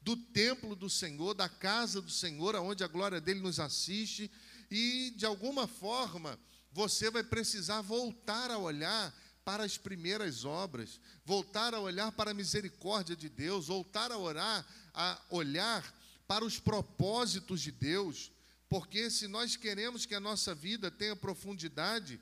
do 0.02 0.18
templo 0.18 0.76
do 0.76 0.90
Senhor, 0.90 1.36
da 1.36 1.48
casa 1.48 2.02
do 2.02 2.10
Senhor, 2.10 2.56
aonde 2.56 2.84
a 2.84 2.88
glória 2.88 3.22
dele 3.22 3.42
nos 3.42 3.60
assiste, 3.60 4.32
e 4.72 5.14
de 5.16 5.28
alguma 5.28 5.68
forma 5.68 6.40
você 6.72 7.12
vai 7.12 7.24
precisar 7.24 7.82
voltar 7.82 8.50
a 8.50 8.58
olhar 8.58 9.14
para 9.46 9.64
as 9.64 9.78
primeiras 9.78 10.44
obras, 10.44 11.00
voltar 11.24 11.76
a 11.76 11.80
olhar 11.80 12.12
para 12.12 12.32
a 12.32 12.34
misericórdia 12.34 13.16
de 13.16 13.30
Deus, 13.30 13.68
voltar 13.68 14.12
a 14.12 14.18
orar, 14.18 14.66
a 14.92 15.22
olhar 15.30 15.94
para 16.28 16.44
os 16.44 16.60
propósitos 16.60 17.62
de 17.62 17.72
Deus, 17.72 18.32
porque 18.68 19.12
se 19.12 19.28
nós 19.28 19.56
queremos 19.56 20.04
que 20.04 20.16
a 20.16 20.20
nossa 20.20 20.56
vida 20.56 20.90
tenha 20.90 21.16
profundidade, 21.16 22.20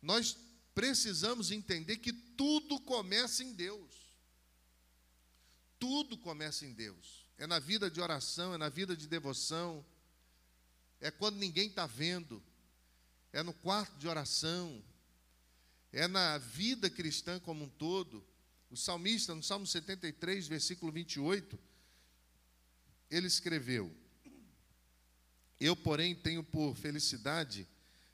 nós 0.00 0.34
precisamos 0.74 1.50
entender 1.50 1.98
que 1.98 2.12
tudo 2.12 2.80
começa 2.80 3.44
em 3.44 3.52
Deus. 3.52 3.92
Tudo 5.78 6.16
começa 6.16 6.64
em 6.64 6.72
Deus. 6.72 7.26
É 7.36 7.46
na 7.46 7.58
vida 7.58 7.90
de 7.90 8.00
oração, 8.00 8.54
é 8.54 8.56
na 8.56 8.70
vida 8.70 8.96
de 8.96 9.06
devoção, 9.06 9.84
é 11.00 11.10
quando 11.10 11.36
ninguém 11.36 11.68
está 11.68 11.86
vendo, 11.86 12.42
é 13.30 13.42
no 13.42 13.52
quarto 13.52 13.98
de 13.98 14.08
oração, 14.08 14.82
é 15.92 16.08
na 16.08 16.38
vida 16.38 16.88
cristã 16.88 17.38
como 17.38 17.64
um 17.64 17.68
todo. 17.68 18.24
O 18.70 18.76
salmista, 18.76 19.34
no 19.34 19.42
Salmo 19.42 19.66
73, 19.66 20.48
versículo 20.48 20.90
28, 20.90 21.58
ele 23.10 23.26
escreveu: 23.26 23.94
Eu, 25.60 25.76
porém, 25.76 26.14
tenho 26.14 26.42
por 26.42 26.74
felicidade 26.74 27.68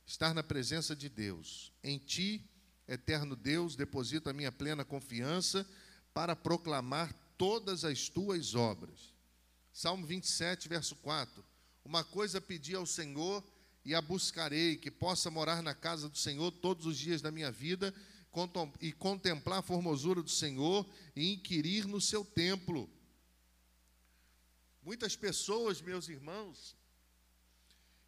estar 0.04 0.34
na 0.34 0.42
presença 0.42 0.96
de 0.96 1.08
Deus. 1.08 1.72
Em 1.82 1.98
ti, 1.98 2.44
eterno 2.88 3.36
Deus, 3.36 3.76
deposito 3.76 4.28
a 4.28 4.32
minha 4.32 4.50
plena 4.50 4.84
confiança 4.84 5.64
para 6.12 6.34
proclamar 6.34 7.12
todas 7.36 7.84
as 7.84 8.08
tuas 8.08 8.56
obras. 8.56 9.14
Salmo 9.72 10.04
27, 10.04 10.68
verso 10.68 10.96
4. 10.96 11.44
Uma 11.84 12.02
coisa 12.02 12.40
pedi 12.40 12.74
ao 12.74 12.84
Senhor 12.84 13.44
e 13.88 13.94
a 13.94 14.02
buscarei, 14.02 14.76
que 14.76 14.90
possa 14.90 15.30
morar 15.30 15.62
na 15.62 15.74
casa 15.74 16.10
do 16.10 16.18
Senhor 16.18 16.50
todos 16.50 16.84
os 16.84 16.98
dias 16.98 17.22
da 17.22 17.30
minha 17.30 17.50
vida 17.50 17.94
e 18.82 18.92
contemplar 18.92 19.60
a 19.60 19.62
formosura 19.62 20.22
do 20.22 20.28
Senhor 20.28 20.86
e 21.16 21.32
inquirir 21.32 21.86
no 21.86 21.98
seu 21.98 22.22
templo. 22.22 22.86
Muitas 24.82 25.16
pessoas, 25.16 25.80
meus 25.80 26.06
irmãos, 26.06 26.76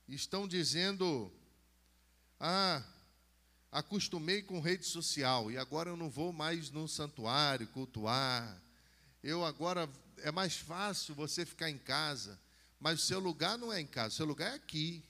estão 0.07 0.47
dizendo: 0.47 1.33
Ah, 2.39 2.85
acostumei 3.73 4.43
com 4.43 4.61
rede 4.61 4.85
social 4.85 5.51
e 5.51 5.57
agora 5.57 5.89
eu 5.89 5.97
não 5.97 6.11
vou 6.11 6.31
mais 6.31 6.71
no 6.71 6.87
santuário 6.87 7.67
cultuar. 7.69 8.63
Eu 9.23 9.47
agora 9.47 9.89
é 10.19 10.31
mais 10.31 10.57
fácil 10.57 11.15
você 11.15 11.47
ficar 11.47 11.71
em 11.71 11.79
casa, 11.79 12.39
mas 12.79 13.03
o 13.03 13.07
seu 13.07 13.19
lugar 13.19 13.57
não 13.57 13.73
é 13.73 13.81
em 13.81 13.87
casa, 13.87 14.13
o 14.13 14.17
seu 14.19 14.27
lugar 14.27 14.53
é 14.53 14.57
aqui. 14.57 15.03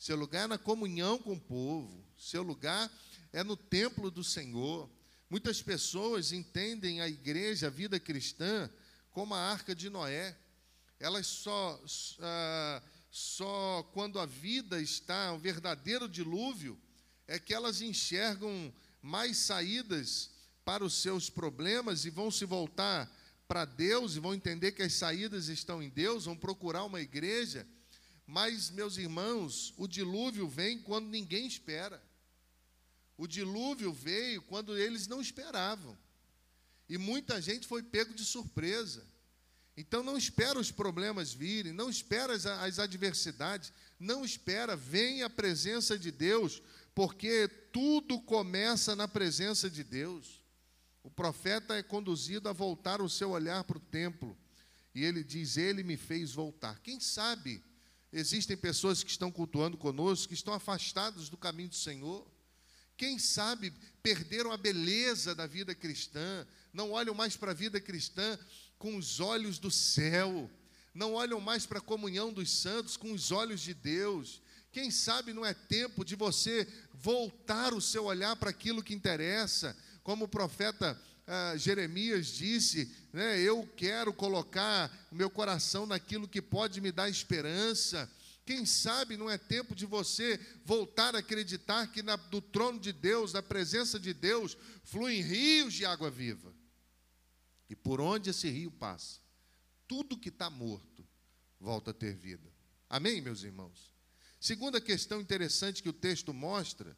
Seu 0.00 0.16
lugar 0.16 0.44
é 0.44 0.46
na 0.46 0.56
comunhão 0.56 1.18
com 1.18 1.34
o 1.34 1.38
povo. 1.38 2.02
Seu 2.16 2.42
lugar 2.42 2.90
é 3.34 3.44
no 3.44 3.54
templo 3.54 4.10
do 4.10 4.24
Senhor. 4.24 4.88
Muitas 5.28 5.60
pessoas 5.60 6.32
entendem 6.32 7.02
a 7.02 7.06
igreja, 7.06 7.66
a 7.66 7.70
vida 7.70 8.00
cristã, 8.00 8.70
como 9.10 9.34
a 9.34 9.38
arca 9.38 9.74
de 9.74 9.90
Noé. 9.90 10.34
Elas 10.98 11.26
só, 11.26 11.78
ah, 12.18 12.82
só 13.10 13.82
quando 13.92 14.18
a 14.18 14.24
vida 14.24 14.80
está, 14.80 15.34
um 15.34 15.38
verdadeiro 15.38 16.08
dilúvio, 16.08 16.80
é 17.28 17.38
que 17.38 17.52
elas 17.52 17.82
enxergam 17.82 18.72
mais 19.02 19.36
saídas 19.36 20.30
para 20.64 20.82
os 20.82 20.94
seus 20.94 21.28
problemas 21.28 22.06
e 22.06 22.10
vão 22.10 22.30
se 22.30 22.46
voltar 22.46 23.06
para 23.46 23.66
Deus 23.66 24.16
e 24.16 24.20
vão 24.20 24.32
entender 24.32 24.72
que 24.72 24.82
as 24.82 24.94
saídas 24.94 25.48
estão 25.48 25.82
em 25.82 25.90
Deus, 25.90 26.24
vão 26.24 26.36
procurar 26.38 26.84
uma 26.84 27.02
igreja 27.02 27.66
mas, 28.30 28.70
meus 28.70 28.96
irmãos, 28.96 29.74
o 29.76 29.88
dilúvio 29.88 30.46
vem 30.46 30.78
quando 30.78 31.08
ninguém 31.08 31.48
espera. 31.48 32.00
O 33.18 33.26
dilúvio 33.26 33.92
veio 33.92 34.40
quando 34.42 34.78
eles 34.78 35.08
não 35.08 35.20
esperavam. 35.20 35.98
E 36.88 36.96
muita 36.96 37.42
gente 37.42 37.66
foi 37.66 37.82
pego 37.82 38.14
de 38.14 38.24
surpresa. 38.24 39.04
Então 39.76 40.04
não 40.04 40.16
espera 40.16 40.60
os 40.60 40.70
problemas 40.70 41.32
virem, 41.32 41.72
não 41.72 41.90
espera 41.90 42.32
as, 42.32 42.46
as 42.46 42.78
adversidades, 42.78 43.72
não 43.98 44.24
espera, 44.24 44.76
vem 44.76 45.24
a 45.24 45.28
presença 45.28 45.98
de 45.98 46.12
Deus, 46.12 46.62
porque 46.94 47.48
tudo 47.72 48.20
começa 48.20 48.94
na 48.94 49.08
presença 49.08 49.68
de 49.68 49.82
Deus. 49.82 50.40
O 51.02 51.10
profeta 51.10 51.74
é 51.74 51.82
conduzido 51.82 52.48
a 52.48 52.52
voltar 52.52 53.02
o 53.02 53.08
seu 53.08 53.30
olhar 53.30 53.64
para 53.64 53.78
o 53.78 53.80
templo. 53.80 54.38
E 54.94 55.04
ele 55.04 55.24
diz: 55.24 55.56
Ele 55.56 55.82
me 55.82 55.96
fez 55.96 56.32
voltar. 56.32 56.78
Quem 56.78 57.00
sabe 57.00 57.68
Existem 58.12 58.56
pessoas 58.56 59.02
que 59.04 59.10
estão 59.10 59.30
cultuando 59.30 59.76
conosco, 59.76 60.28
que 60.28 60.34
estão 60.34 60.52
afastadas 60.52 61.28
do 61.28 61.36
caminho 61.36 61.68
do 61.68 61.76
Senhor. 61.76 62.26
Quem 62.96 63.18
sabe 63.18 63.72
perderam 64.02 64.50
a 64.52 64.56
beleza 64.56 65.34
da 65.34 65.46
vida 65.46 65.74
cristã, 65.74 66.46
não 66.72 66.90
olham 66.90 67.14
mais 67.14 67.36
para 67.36 67.52
a 67.52 67.54
vida 67.54 67.80
cristã 67.80 68.38
com 68.78 68.96
os 68.96 69.20
olhos 69.20 69.58
do 69.58 69.70
céu, 69.70 70.50
não 70.92 71.14
olham 71.14 71.40
mais 71.40 71.66
para 71.66 71.78
a 71.78 71.82
comunhão 71.82 72.32
dos 72.32 72.50
santos 72.50 72.96
com 72.96 73.12
os 73.12 73.30
olhos 73.30 73.60
de 73.60 73.74
Deus. 73.74 74.42
Quem 74.72 74.90
sabe 74.90 75.32
não 75.32 75.46
é 75.46 75.54
tempo 75.54 76.04
de 76.04 76.16
você 76.16 76.66
voltar 76.92 77.72
o 77.72 77.80
seu 77.80 78.04
olhar 78.04 78.36
para 78.36 78.50
aquilo 78.50 78.82
que 78.82 78.94
interessa, 78.94 79.76
como 80.02 80.24
o 80.24 80.28
profeta 80.28 81.00
ah, 81.32 81.56
Jeremias 81.56 82.26
disse: 82.26 82.92
né, 83.12 83.38
Eu 83.38 83.64
quero 83.76 84.12
colocar 84.12 84.90
o 85.12 85.14
meu 85.14 85.30
coração 85.30 85.86
naquilo 85.86 86.26
que 86.26 86.42
pode 86.42 86.80
me 86.80 86.90
dar 86.90 87.08
esperança. 87.08 88.10
Quem 88.44 88.66
sabe 88.66 89.16
não 89.16 89.30
é 89.30 89.38
tempo 89.38 89.72
de 89.72 89.86
você 89.86 90.40
voltar 90.64 91.14
a 91.14 91.20
acreditar 91.20 91.86
que 91.86 92.02
na, 92.02 92.16
do 92.16 92.40
trono 92.40 92.80
de 92.80 92.92
Deus, 92.92 93.32
na 93.32 93.40
presença 93.40 93.96
de 93.96 94.12
Deus, 94.12 94.56
fluem 94.82 95.22
rios 95.22 95.72
de 95.72 95.84
água 95.84 96.10
viva. 96.10 96.52
E 97.68 97.76
por 97.76 98.00
onde 98.00 98.30
esse 98.30 98.50
rio 98.50 98.72
passa, 98.72 99.20
tudo 99.86 100.18
que 100.18 100.30
está 100.30 100.50
morto 100.50 101.06
volta 101.60 101.92
a 101.92 101.94
ter 101.94 102.16
vida. 102.16 102.52
Amém, 102.88 103.20
meus 103.20 103.44
irmãos? 103.44 103.94
Segunda 104.40 104.80
questão 104.80 105.20
interessante 105.20 105.80
que 105.80 105.88
o 105.88 105.92
texto 105.92 106.34
mostra 106.34 106.96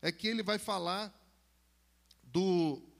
é 0.00 0.10
que 0.10 0.26
ele 0.26 0.42
vai 0.42 0.58
falar 0.58 1.12
do 2.22 2.95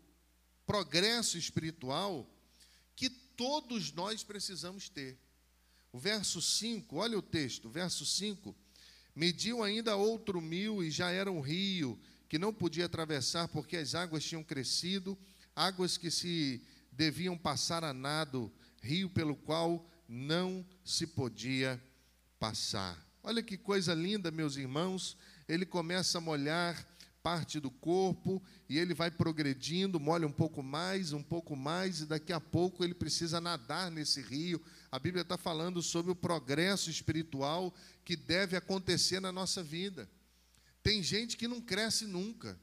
progresso 0.67 1.39
espiritual 1.39 2.29
que 2.95 3.09
todos 3.09 3.93
nós 3.93 4.25
precisamos 4.25 4.89
ter. 4.89 5.19
O 5.93 5.99
verso 5.99 6.43
5, 6.43 6.97
olha 6.97 7.19
o 7.19 7.23
texto, 7.23 7.71
verso 7.71 8.05
5. 8.05 8.55
Mediu 9.15 9.63
ainda 9.63 9.97
outro 9.97 10.41
mil 10.41 10.83
e 10.83 10.91
já 10.91 11.11
era 11.11 11.31
um 11.31 11.41
rio 11.41 11.99
que 12.29 12.39
não 12.39 12.53
podia 12.53 12.87
atravessar 12.87 13.49
porque 13.49 13.77
as 13.77 13.95
águas 13.95 14.25
tinham 14.25 14.43
crescido, 14.43 15.17
águas 15.55 15.97
que 15.97 16.11
se 16.11 16.61
deviam 16.93 17.39
passar 17.39 17.85
a 17.85 17.95
nado, 17.95 18.53
rio 18.83 19.09
pelo 19.09 19.37
qual 19.37 19.89
não 20.09 20.67
se 20.85 21.07
podia 21.07 21.83
passar. 22.39 23.03
Olha 23.23 23.43
que 23.43 23.57
coisa 23.57 23.95
linda, 23.95 24.31
meus 24.31 24.57
irmãos. 24.57 25.17
Ele 25.49 25.65
começa 25.65 26.19
a 26.19 26.21
molhar 26.21 26.87
parte 27.26 27.59
do 27.59 27.73
corpo 27.73 28.40
e 28.68 28.78
ele 28.78 28.95
vai 28.95 29.11
progredindo, 29.11 29.99
molha 29.99 30.28
um 30.28 30.33
pouco 30.33 30.62
mais, 30.62 31.12
um 31.12 31.25
pouco 31.25 31.56
mais, 31.56 32.02
e 32.02 32.06
daqui 32.06 32.33
a 32.33 32.38
pouco 32.38 32.85
ele 32.85 32.95
precisa 32.95 33.40
nadar 33.40 33.90
nesse 33.90 34.21
rio. 34.21 34.62
A 34.92 34.99
Bíblia 35.00 35.23
está 35.23 35.37
falando 35.37 35.83
sobre 35.83 36.12
o 36.12 36.14
progresso 36.14 36.88
espiritual 36.88 37.75
que 38.04 38.14
deve 38.14 38.56
acontecer 38.56 39.18
na 39.18 39.33
nossa 39.33 39.61
vida. 39.61 40.09
Tem 40.85 41.02
gente 41.02 41.37
que 41.37 41.49
não 41.49 41.61
cresce 41.61 42.04
nunca, 42.04 42.56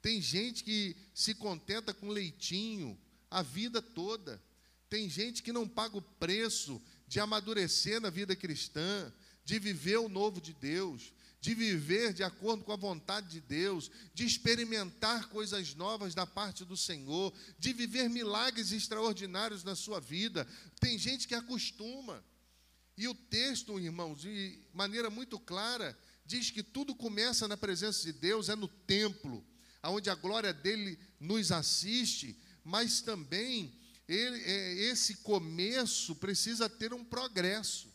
tem 0.00 0.22
gente 0.22 0.62
que 0.62 0.96
se 1.12 1.34
contenta 1.34 1.92
com 1.92 2.08
leitinho 2.08 2.96
a 3.28 3.42
vida 3.42 3.82
toda, 3.82 4.40
tem 4.88 5.10
gente 5.10 5.42
que 5.42 5.52
não 5.52 5.66
paga 5.66 5.96
o 5.96 6.02
preço 6.02 6.80
de 7.08 7.18
amadurecer 7.18 8.00
na 8.00 8.08
vida 8.08 8.36
cristã, 8.36 9.12
de 9.44 9.58
viver 9.58 9.96
o 9.96 10.08
novo 10.08 10.40
de 10.40 10.52
Deus 10.52 11.12
de 11.46 11.54
viver 11.54 12.12
de 12.12 12.24
acordo 12.24 12.64
com 12.64 12.72
a 12.72 12.76
vontade 12.76 13.28
de 13.28 13.40
Deus, 13.40 13.88
de 14.12 14.26
experimentar 14.26 15.28
coisas 15.28 15.76
novas 15.76 16.12
da 16.12 16.26
parte 16.26 16.64
do 16.64 16.76
Senhor, 16.76 17.32
de 17.56 17.72
viver 17.72 18.10
milagres 18.10 18.72
extraordinários 18.72 19.62
na 19.62 19.76
sua 19.76 20.00
vida. 20.00 20.44
Tem 20.80 20.98
gente 20.98 21.28
que 21.28 21.36
acostuma. 21.36 22.20
E 22.98 23.06
o 23.06 23.14
texto, 23.14 23.78
irmãos, 23.78 24.22
de 24.22 24.58
maneira 24.74 25.08
muito 25.08 25.38
clara, 25.38 25.96
diz 26.24 26.50
que 26.50 26.64
tudo 26.64 26.96
começa 26.96 27.46
na 27.46 27.56
presença 27.56 28.02
de 28.02 28.12
Deus, 28.12 28.48
é 28.48 28.56
no 28.56 28.66
templo, 28.66 29.46
onde 29.84 30.10
a 30.10 30.16
glória 30.16 30.52
dele 30.52 30.98
nos 31.20 31.52
assiste, 31.52 32.36
mas 32.64 33.02
também 33.02 33.72
ele, 34.08 34.42
é, 34.42 34.72
esse 34.90 35.18
começo 35.18 36.16
precisa 36.16 36.68
ter 36.68 36.92
um 36.92 37.04
progresso, 37.04 37.88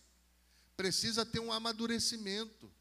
precisa 0.77 1.25
ter 1.25 1.41
um 1.41 1.51
amadurecimento 1.51 2.72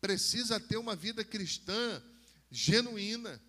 precisa 0.00 0.58
ter 0.58 0.76
uma 0.76 0.96
vida 0.96 1.24
cristã 1.24 2.02
genuína, 2.50 3.40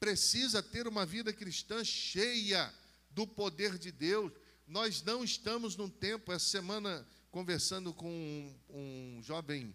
precisa 0.00 0.62
ter 0.62 0.88
uma 0.88 1.04
vida 1.04 1.32
cristã 1.32 1.84
cheia 1.84 2.72
do 3.10 3.26
poder 3.26 3.78
de 3.78 3.92
Deus. 3.92 4.32
Nós 4.66 5.02
não 5.02 5.22
estamos 5.22 5.76
num 5.76 5.88
tempo, 5.88 6.32
essa 6.32 6.46
semana, 6.46 7.06
conversando 7.30 7.92
com 7.92 8.10
um, 8.10 9.18
um 9.18 9.22
jovem 9.22 9.74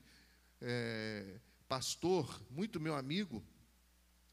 é, 0.61 1.39
pastor, 1.67 2.41
muito 2.49 2.79
meu 2.79 2.95
amigo, 2.95 3.43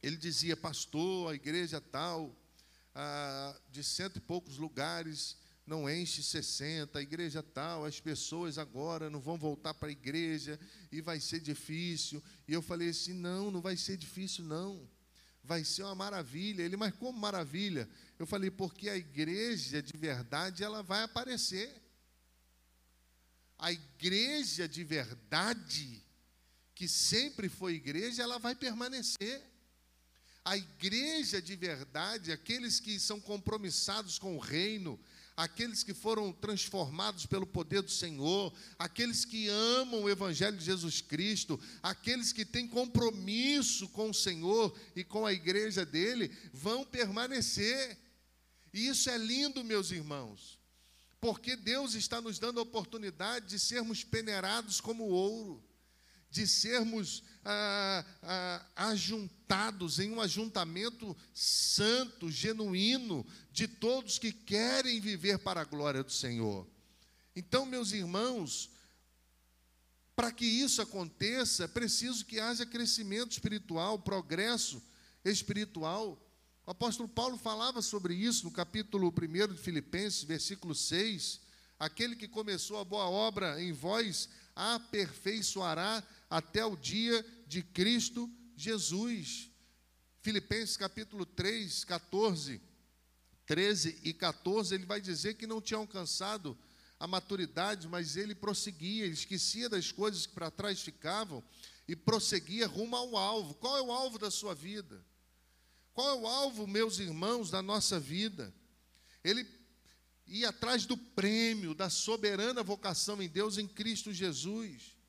ele 0.02 0.16
dizia: 0.16 0.56
Pastor, 0.56 1.30
a 1.30 1.34
igreja 1.34 1.80
tal, 1.80 2.36
ah, 2.94 3.58
de 3.70 3.82
cento 3.82 4.16
e 4.16 4.20
poucos 4.20 4.56
lugares, 4.56 5.36
não 5.70 5.88
enche 5.88 6.20
60, 6.20 6.98
a 6.98 7.02
igreja 7.02 7.44
tal, 7.44 7.85
as 7.85 8.00
pessoas 8.00 8.59
agora 8.59 9.09
não 9.09 9.20
vão 9.20 9.38
voltar 9.38 9.72
para 9.72 9.88
a 9.88 9.92
igreja 9.92 10.59
e 10.90 11.00
vai 11.00 11.20
ser 11.20 11.38
difícil. 11.38 12.20
E 12.48 12.52
eu 12.52 12.61
falei 12.61 12.88
assim: 12.88 13.12
não, 13.12 13.52
não 13.52 13.61
vai 13.61 13.76
ser 13.76 13.96
difícil, 13.96 14.44
não. 14.44 14.90
Vai 15.44 15.62
ser 15.62 15.85
uma 15.85 15.94
maravilha. 15.94 16.62
Ele, 16.62 16.76
mas 16.76 16.92
como 16.94 17.16
maravilha? 17.16 17.88
Eu 18.18 18.26
falei, 18.26 18.50
porque 18.50 18.88
a 18.88 18.96
igreja 18.96 19.80
de 19.80 19.96
verdade 19.96 20.64
ela 20.64 20.83
vai 20.83 21.04
aparecer. 21.04 21.80
A 23.56 23.70
igreja 23.70 24.66
de 24.66 24.83
verdade, 24.83 26.04
que 26.74 26.88
sempre 26.88 27.48
foi 27.48 27.74
igreja, 27.74 28.24
ela 28.24 28.40
vai 28.40 28.56
permanecer. 28.56 29.40
A 30.44 30.56
igreja 30.56 31.40
de 31.40 31.54
verdade, 31.54 32.33
aqueles 32.33 32.80
que 32.80 32.98
são 32.98 33.20
compromissados 33.20 34.18
com 34.18 34.35
o 34.37 34.40
reino, 34.40 34.98
aqueles 35.40 35.83
que 35.83 35.94
foram 35.94 36.33
transformados 36.35 37.24
pelo 37.24 37.46
poder 37.46 37.81
do 37.81 37.90
Senhor, 37.90 38.53
aqueles 38.79 39.24
que 39.24 39.48
amam 39.48 40.03
o 40.03 40.11
Evangelho 40.11 40.59
de 40.59 40.64
Jesus 40.66 41.00
Cristo, 41.00 41.59
aqueles 41.83 42.31
que 42.31 42.44
têm 42.44 42.68
compromisso 42.68 43.88
com 43.88 44.11
o 44.11 44.14
Senhor 44.14 44.79
e 44.94 45.03
com 45.03 45.24
a 45.24 45.33
igreja 45.33 45.87
dele, 45.87 46.31
vão 46.53 46.85
permanecer. 46.85 47.96
E 48.70 48.87
isso 48.87 49.09
é 49.09 49.16
lindo, 49.16 49.64
meus 49.64 49.90
irmãos, 49.90 50.59
porque 51.18 51.57
Deus 51.57 51.94
está 51.94 52.20
nos 52.20 52.38
dando 52.38 52.61
a 52.61 52.62
oportunidade 52.62 53.46
de 53.46 53.59
sermos 53.59 54.05
peneirados 54.05 54.79
como 54.79 55.05
ouro 55.05 55.64
de 56.31 56.46
sermos 56.46 57.24
ah, 57.44 58.05
ah, 58.22 58.66
ajuntados 58.76 59.98
em 59.98 60.11
um 60.11 60.20
ajuntamento 60.20 61.16
santo, 61.33 62.31
genuíno, 62.31 63.26
de 63.53 63.66
todos 63.66 64.18
que 64.18 64.33
querem 64.33 65.00
viver 65.00 65.38
para 65.38 65.62
a 65.62 65.64
glória 65.64 66.03
do 66.03 66.12
Senhor. 66.12 66.66
Então, 67.35 67.64
meus 67.64 67.92
irmãos, 67.92 68.70
para 70.14 70.31
que 70.31 70.44
isso 70.44 70.83
aconteça, 70.83 71.64
é 71.64 71.68
preciso 71.68 72.26
que 72.26 72.38
haja 72.38 72.66
crescimento 72.66 73.33
espiritual, 73.33 73.98
progresso 73.98 74.83
espiritual. 75.24 76.22
O 76.66 76.70
apóstolo 76.70 77.09
Paulo 77.09 77.38
falava 77.38 77.81
sobre 77.81 78.14
isso 78.14 78.44
no 78.44 78.50
capítulo 78.50 79.09
1 79.09 79.55
de 79.55 79.59
Filipenses, 79.61 80.22
versículo 80.22 80.74
6. 80.74 81.40
Aquele 81.79 82.14
que 82.14 82.29
começou 82.29 82.79
a 82.79 82.85
boa 82.85 83.09
obra 83.09 83.62
em 83.62 83.72
vós 83.72 84.29
aperfeiçoará 84.55 86.03
até 86.30 86.64
o 86.64 86.76
dia 86.76 87.26
de 87.46 87.62
Cristo 87.62 88.30
Jesus. 88.56 89.50
Filipenses 90.22 90.76
capítulo 90.76 91.26
3, 91.26 91.84
14, 91.84 92.60
13 93.46 93.98
e 94.04 94.14
14, 94.14 94.74
ele 94.74 94.86
vai 94.86 95.00
dizer 95.00 95.34
que 95.34 95.46
não 95.46 95.60
tinha 95.60 95.78
alcançado 95.78 96.56
a 97.00 97.06
maturidade, 97.06 97.88
mas 97.88 98.16
ele 98.16 98.34
prosseguia, 98.34 99.04
ele 99.04 99.14
esquecia 99.14 99.68
das 99.68 99.90
coisas 99.90 100.26
que 100.26 100.34
para 100.34 100.50
trás 100.50 100.80
ficavam 100.80 101.42
e 101.88 101.96
prosseguia 101.96 102.68
rumo 102.68 102.94
ao 102.94 103.16
alvo. 103.16 103.54
Qual 103.54 103.76
é 103.76 103.82
o 103.82 103.90
alvo 103.90 104.18
da 104.18 104.30
sua 104.30 104.54
vida? 104.54 105.04
Qual 105.92 106.08
é 106.08 106.20
o 106.20 106.26
alvo, 106.26 106.66
meus 106.66 106.98
irmãos, 106.98 107.50
da 107.50 107.62
nossa 107.62 107.98
vida? 107.98 108.54
Ele 109.24 109.46
ia 110.26 110.50
atrás 110.50 110.86
do 110.86 110.96
prêmio 110.96 111.74
da 111.74 111.90
soberana 111.90 112.62
vocação 112.62 113.20
em 113.20 113.28
Deus 113.28 113.58
em 113.58 113.66
Cristo 113.66 114.12
Jesus. 114.12 114.99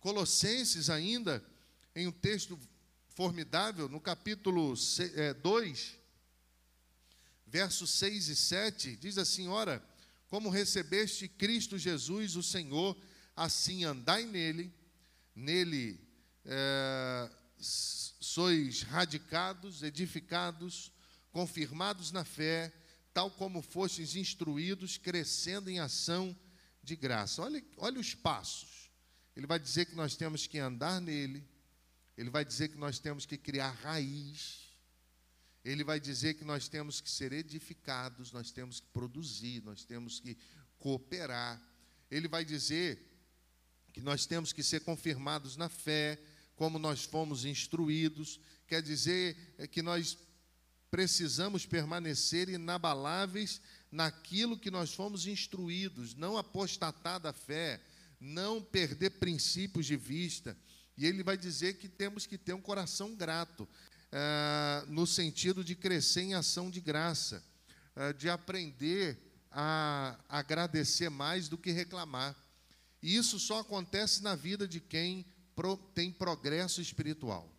Colossenses, 0.00 0.88
ainda, 0.88 1.44
em 1.94 2.06
um 2.06 2.12
texto 2.12 2.58
formidável, 3.10 3.88
no 3.88 4.00
capítulo 4.00 4.74
2, 4.74 5.00
é, 5.14 5.34
versos 7.46 7.90
6 7.90 8.28
e 8.28 8.36
7, 8.36 8.96
diz 8.96 9.18
assim: 9.18 9.48
Ora, 9.48 9.84
como 10.28 10.48
recebeste 10.48 11.28
Cristo 11.28 11.76
Jesus, 11.76 12.34
o 12.34 12.42
Senhor, 12.42 12.96
assim 13.36 13.84
andai 13.84 14.24
nele, 14.24 14.72
nele 15.34 16.00
é, 16.46 17.30
sois 17.58 18.82
radicados, 18.82 19.82
edificados, 19.82 20.90
confirmados 21.30 22.10
na 22.10 22.24
fé, 22.24 22.72
tal 23.12 23.30
como 23.30 23.60
fostes 23.60 24.16
instruídos, 24.16 24.96
crescendo 24.96 25.68
em 25.68 25.78
ação 25.78 26.34
de 26.82 26.96
graça. 26.96 27.42
Olha, 27.42 27.62
olha 27.76 28.00
os 28.00 28.14
passos. 28.14 28.79
Ele 29.40 29.46
vai 29.46 29.58
dizer 29.58 29.86
que 29.86 29.94
nós 29.94 30.14
temos 30.16 30.46
que 30.46 30.58
andar 30.58 31.00
nele. 31.00 31.42
Ele 32.14 32.28
vai 32.28 32.44
dizer 32.44 32.68
que 32.68 32.76
nós 32.76 32.98
temos 32.98 33.24
que 33.24 33.38
criar 33.38 33.70
raiz. 33.70 34.68
Ele 35.64 35.82
vai 35.82 35.98
dizer 35.98 36.34
que 36.34 36.44
nós 36.44 36.68
temos 36.68 37.00
que 37.00 37.10
ser 37.10 37.32
edificados, 37.32 38.32
nós 38.32 38.50
temos 38.50 38.80
que 38.80 38.88
produzir, 38.88 39.62
nós 39.62 39.82
temos 39.82 40.20
que 40.20 40.36
cooperar. 40.78 41.58
Ele 42.10 42.28
vai 42.28 42.44
dizer 42.44 43.02
que 43.94 44.02
nós 44.02 44.26
temos 44.26 44.52
que 44.52 44.62
ser 44.62 44.80
confirmados 44.80 45.56
na 45.56 45.70
fé, 45.70 46.22
como 46.54 46.78
nós 46.78 47.04
fomos 47.04 47.46
instruídos. 47.46 48.38
Quer 48.66 48.82
dizer 48.82 49.54
é 49.56 49.66
que 49.66 49.80
nós 49.80 50.18
precisamos 50.90 51.64
permanecer 51.64 52.50
inabaláveis 52.50 53.58
naquilo 53.90 54.58
que 54.58 54.70
nós 54.70 54.92
fomos 54.92 55.26
instruídos, 55.26 56.14
não 56.14 56.36
apostatar 56.36 57.18
da 57.18 57.32
fé, 57.32 57.80
não 58.20 58.62
perder 58.62 59.10
princípios 59.10 59.86
de 59.86 59.96
vista. 59.96 60.56
E 60.96 61.06
ele 61.06 61.22
vai 61.22 61.36
dizer 61.36 61.78
que 61.78 61.88
temos 61.88 62.26
que 62.26 62.36
ter 62.36 62.52
um 62.52 62.60
coração 62.60 63.14
grato, 63.14 63.66
ah, 64.12 64.84
no 64.88 65.06
sentido 65.06 65.64
de 65.64 65.74
crescer 65.74 66.20
em 66.20 66.34
ação 66.34 66.70
de 66.70 66.80
graça, 66.80 67.42
ah, 67.96 68.12
de 68.12 68.28
aprender 68.28 69.18
a 69.50 70.18
agradecer 70.28 71.08
mais 71.08 71.48
do 71.48 71.56
que 71.56 71.70
reclamar. 71.70 72.36
E 73.02 73.16
isso 73.16 73.40
só 73.40 73.60
acontece 73.60 74.22
na 74.22 74.36
vida 74.36 74.68
de 74.68 74.78
quem 74.78 75.24
pro, 75.56 75.76
tem 75.76 76.12
progresso 76.12 76.80
espiritual. 76.80 77.50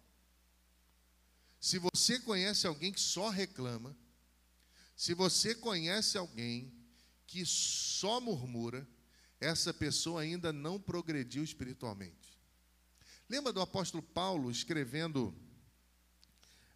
Se 1.59 1.79
você 1.79 2.19
conhece 2.19 2.67
alguém 2.67 2.91
que 2.91 3.01
só 3.01 3.29
reclama, 3.29 3.95
se 4.95 5.13
você 5.13 5.55
conhece 5.55 6.17
alguém 6.17 6.71
que 7.25 7.45
só 7.45 8.21
murmura, 8.21 8.87
essa 9.41 9.73
pessoa 9.73 10.21
ainda 10.21 10.53
não 10.53 10.79
progrediu 10.79 11.43
espiritualmente. 11.43 12.39
Lembra 13.27 13.51
do 13.51 13.59
apóstolo 13.59 14.03
Paulo 14.03 14.51
escrevendo 14.51 15.35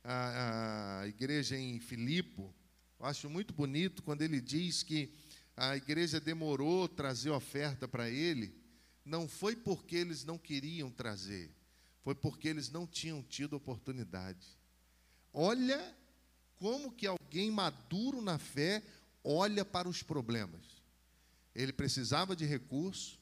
a, 0.03 1.01
a 1.01 1.07
igreja 1.07 1.55
em 1.55 1.79
Filipo? 1.79 2.53
Eu 2.99 3.05
acho 3.05 3.29
muito 3.29 3.53
bonito 3.53 4.01
quando 4.01 4.23
ele 4.23 4.41
diz 4.41 4.81
que 4.81 5.13
a 5.55 5.77
igreja 5.77 6.19
demorou 6.19 6.89
trazer 6.89 7.29
oferta 7.29 7.87
para 7.87 8.09
ele, 8.09 8.53
não 9.05 9.27
foi 9.27 9.55
porque 9.55 9.95
eles 9.95 10.25
não 10.25 10.37
queriam 10.37 10.89
trazer, 10.89 11.55
foi 12.01 12.15
porque 12.15 12.47
eles 12.47 12.69
não 12.69 12.87
tinham 12.87 13.21
tido 13.21 13.55
oportunidade. 13.55 14.57
Olha 15.31 15.95
como 16.55 16.91
que 16.91 17.05
alguém 17.05 17.51
maduro 17.51 18.21
na 18.21 18.39
fé 18.39 18.81
olha 19.23 19.63
para 19.63 19.87
os 19.87 20.01
problemas. 20.01 20.74
Ele 21.55 21.71
precisava 21.71 22.35
de 22.35 22.45
recurso, 22.45 23.17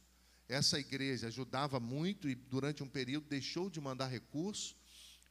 essa 0.50 0.80
igreja 0.80 1.28
ajudava 1.28 1.80
muito 1.80 2.28
e 2.28 2.36
durante 2.36 2.84
um 2.84 2.90
período 2.90 3.28
deixou 3.30 3.70
de 3.70 3.80
mandar 3.80 4.08
recurso, 4.08 4.76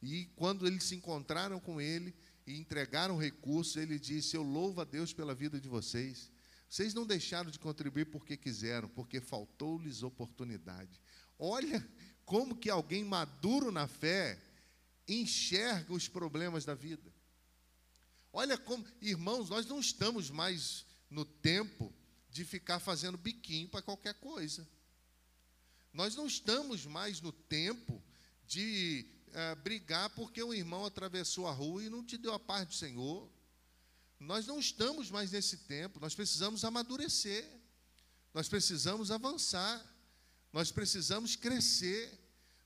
e 0.01 0.25
quando 0.35 0.65
eles 0.65 0.83
se 0.83 0.95
encontraram 0.95 1.59
com 1.59 1.79
ele 1.79 2.15
e 2.45 2.57
entregaram 2.57 3.17
recursos, 3.17 3.75
ele 3.77 3.99
disse: 3.99 4.35
Eu 4.35 4.43
louvo 4.43 4.81
a 4.81 4.83
Deus 4.83 5.13
pela 5.13 5.35
vida 5.35 5.59
de 5.59 5.67
vocês. 5.67 6.31
Vocês 6.69 6.93
não 6.93 7.05
deixaram 7.05 7.51
de 7.51 7.59
contribuir 7.59 8.05
porque 8.05 8.35
quiseram, 8.35 8.89
porque 8.89 9.21
faltou-lhes 9.21 10.01
oportunidade. 10.01 10.99
Olha 11.37 11.87
como 12.25 12.55
que 12.55 12.69
alguém 12.69 13.03
maduro 13.03 13.71
na 13.71 13.87
fé 13.87 14.41
enxerga 15.07 15.93
os 15.93 16.07
problemas 16.07 16.65
da 16.65 16.73
vida. 16.73 17.13
Olha 18.31 18.57
como, 18.57 18.85
irmãos, 19.01 19.49
nós 19.49 19.67
não 19.67 19.79
estamos 19.79 20.29
mais 20.29 20.85
no 21.09 21.23
tempo 21.23 21.93
de 22.33 22.43
ficar 22.43 22.79
fazendo 22.79 23.15
biquinho 23.15 23.69
para 23.69 23.83
qualquer 23.83 24.15
coisa. 24.15 24.67
Nós 25.93 26.15
não 26.15 26.25
estamos 26.25 26.83
mais 26.83 27.21
no 27.21 27.31
tempo 27.31 28.03
de 28.47 29.05
uh, 29.27 29.55
brigar 29.57 30.09
porque 30.09 30.41
o 30.41 30.51
irmão 30.51 30.83
atravessou 30.83 31.47
a 31.47 31.51
rua 31.51 31.83
e 31.83 31.89
não 31.89 32.03
te 32.03 32.17
deu 32.17 32.33
a 32.33 32.39
paz 32.39 32.67
do 32.67 32.73
Senhor. 32.73 33.29
Nós 34.19 34.47
não 34.47 34.59
estamos 34.59 35.11
mais 35.11 35.31
nesse 35.31 35.57
tempo, 35.57 35.99
nós 35.99 36.15
precisamos 36.15 36.65
amadurecer, 36.65 37.47
nós 38.33 38.49
precisamos 38.49 39.11
avançar, 39.11 39.85
nós 40.51 40.71
precisamos 40.71 41.35
crescer, 41.35 42.19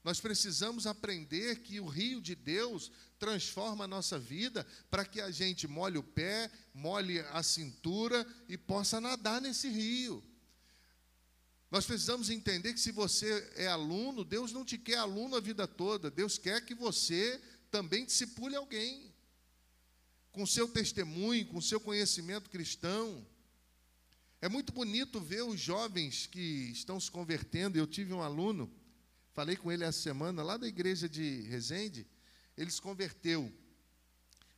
nós 0.04 0.20
precisamos 0.20 0.88
aprender 0.88 1.60
que 1.60 1.80
o 1.80 1.88
rio 1.88 2.22
de 2.22 2.36
Deus 2.36 2.92
transforma 3.20 3.84
a 3.84 3.88
nossa 3.88 4.18
vida 4.18 4.66
para 4.90 5.04
que 5.04 5.20
a 5.20 5.32
gente 5.32 5.68
molhe 5.68 5.98
o 5.98 6.04
pé, 6.04 6.50
molhe 6.74 7.20
a 7.20 7.44
cintura 7.44 8.26
e 8.48 8.58
possa 8.58 9.02
nadar 9.02 9.42
nesse 9.42 9.68
rio. 9.70 10.24
Nós 11.70 11.86
precisamos 11.86 12.30
entender 12.30 12.74
que 12.74 12.80
se 12.80 12.92
você 12.92 13.52
é 13.56 13.68
aluno, 13.68 14.24
Deus 14.24 14.54
não 14.54 14.64
te 14.64 14.78
quer 14.78 14.98
aluno 14.98 15.36
a 15.36 15.42
vida 15.42 15.68
toda, 15.68 16.10
Deus 16.10 16.38
quer 16.38 16.64
que 16.66 16.74
você 16.74 17.42
também 17.70 18.06
discipule 18.06 18.56
alguém 18.56 19.14
com 20.32 20.46
seu 20.46 20.68
testemunho, 20.68 21.48
com 21.48 21.60
seu 21.60 21.80
conhecimento 21.80 22.50
cristão. 22.50 23.26
É 24.40 24.48
muito 24.48 24.72
bonito 24.72 25.20
ver 25.20 25.42
os 25.42 25.60
jovens 25.60 26.28
que 26.28 26.70
estão 26.72 27.00
se 27.00 27.10
convertendo. 27.10 27.78
Eu 27.78 27.88
tive 27.88 28.14
um 28.14 28.22
aluno, 28.22 28.72
falei 29.38 29.56
com 29.56 29.72
ele 29.72 29.84
essa 29.84 30.02
semana, 30.02 30.42
lá 30.42 30.58
da 30.58 30.68
igreja 30.68 31.08
de 31.08 31.42
Resende, 31.42 32.08
ele 32.58 32.72
se 32.72 32.82
converteu. 32.82 33.54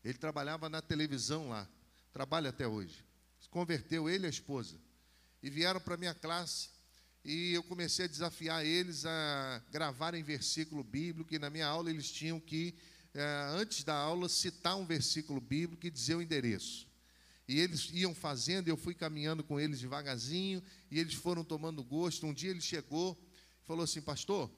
Ele 0.01 0.17
trabalhava 0.17 0.69
na 0.69 0.81
televisão 0.81 1.49
lá, 1.49 1.67
trabalha 2.13 2.49
até 2.49 2.65
hoje. 2.65 3.03
Se 3.41 3.49
converteu, 3.49 4.09
ele 4.09 4.23
e 4.23 4.27
a 4.27 4.29
esposa. 4.29 4.79
E 5.43 5.49
vieram 5.49 5.81
para 5.81 5.95
a 5.95 5.97
minha 5.97 6.13
classe. 6.13 6.69
E 7.25 7.51
eu 7.51 7.61
comecei 7.61 8.05
a 8.05 8.07
desafiar 8.07 8.65
eles 8.65 9.05
a 9.05 9.61
gravarem 9.69 10.23
versículo 10.23 10.81
bíblico, 10.81 11.35
e 11.35 11.39
na 11.39 11.49
minha 11.49 11.67
aula 11.67 11.89
eles 11.89 12.09
tinham 12.09 12.39
que 12.39 12.73
é, 13.13 13.49
antes 13.49 13.83
da 13.83 13.95
aula, 13.95 14.29
citar 14.29 14.77
um 14.77 14.85
versículo 14.85 15.41
bíblico 15.41 15.85
e 15.87 15.91
dizer 15.91 16.15
o 16.15 16.21
endereço. 16.21 16.87
E 17.49 17.59
eles 17.59 17.89
iam 17.91 18.15
fazendo, 18.15 18.69
eu 18.69 18.77
fui 18.77 18.93
caminhando 18.93 19.43
com 19.43 19.59
eles 19.59 19.81
devagarzinho, 19.81 20.63
e 20.89 20.97
eles 20.97 21.15
foram 21.15 21.43
tomando 21.43 21.83
gosto. 21.83 22.25
Um 22.25 22.33
dia 22.33 22.51
ele 22.51 22.61
chegou 22.61 23.21
e 23.61 23.65
falou 23.67 23.83
assim: 23.83 24.01
Pastor, 24.01 24.49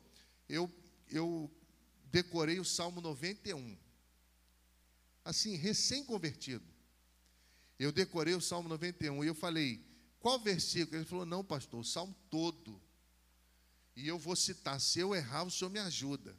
eu, 0.54 0.72
eu 1.10 1.52
decorei 2.06 2.60
o 2.60 2.66
Salmo 2.66 3.02
91. 3.02 3.78
Assim, 5.24 5.56
recém-convertido. 5.56 6.66
Eu 7.80 7.92
decorei 7.92 8.34
o 8.34 8.42
Salmo 8.42 8.70
91 8.70 9.24
e 9.24 9.28
eu 9.28 9.36
falei: 9.36 9.84
Qual 10.20 10.40
versículo? 10.40 10.98
Ele 10.98 11.06
falou: 11.06 11.26
Não, 11.26 11.44
pastor, 11.44 11.80
o 11.80 11.86
Salmo 11.86 12.16
todo. 12.30 12.82
E 13.96 14.08
eu 14.08 14.20
vou 14.20 14.36
citar: 14.36 14.80
Se 14.80 15.00
eu 15.00 15.16
errar, 15.16 15.44
o 15.44 15.52
senhor 15.52 15.72
me 15.72 15.80
ajuda. 15.80 16.36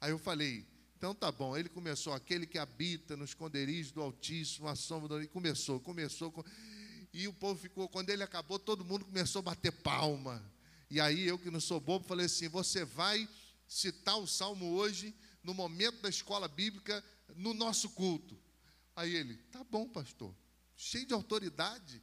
Aí 0.00 0.10
eu 0.10 0.18
falei: 0.18 0.66
então 1.00 1.14
tá 1.14 1.32
bom, 1.32 1.56
ele 1.56 1.70
começou, 1.70 2.12
aquele 2.12 2.46
que 2.46 2.58
habita 2.58 3.16
no 3.16 3.24
esconderijo 3.24 3.94
do 3.94 4.02
Altíssimo, 4.02 4.68
a 4.68 4.76
sombra 4.76 5.18
do... 5.18 5.28
começou, 5.28 5.80
começou, 5.80 6.44
e 7.10 7.26
o 7.26 7.32
povo 7.32 7.58
ficou, 7.58 7.88
quando 7.88 8.10
ele 8.10 8.22
acabou, 8.22 8.58
todo 8.58 8.84
mundo 8.84 9.06
começou 9.06 9.38
a 9.40 9.44
bater 9.44 9.72
palma. 9.72 10.44
E 10.90 11.00
aí 11.00 11.26
eu 11.26 11.38
que 11.38 11.50
não 11.50 11.60
sou 11.60 11.80
bobo, 11.80 12.04
falei 12.04 12.26
assim: 12.26 12.48
você 12.48 12.84
vai 12.84 13.28
citar 13.68 14.18
o 14.18 14.26
salmo 14.26 14.72
hoje, 14.72 15.14
no 15.42 15.54
momento 15.54 16.02
da 16.02 16.08
escola 16.08 16.48
bíblica, 16.48 17.02
no 17.36 17.54
nosso 17.54 17.90
culto. 17.90 18.36
Aí 18.96 19.14
ele, 19.14 19.36
tá 19.52 19.62
bom, 19.62 19.88
pastor, 19.88 20.34
cheio 20.76 21.06
de 21.06 21.14
autoridade. 21.14 22.02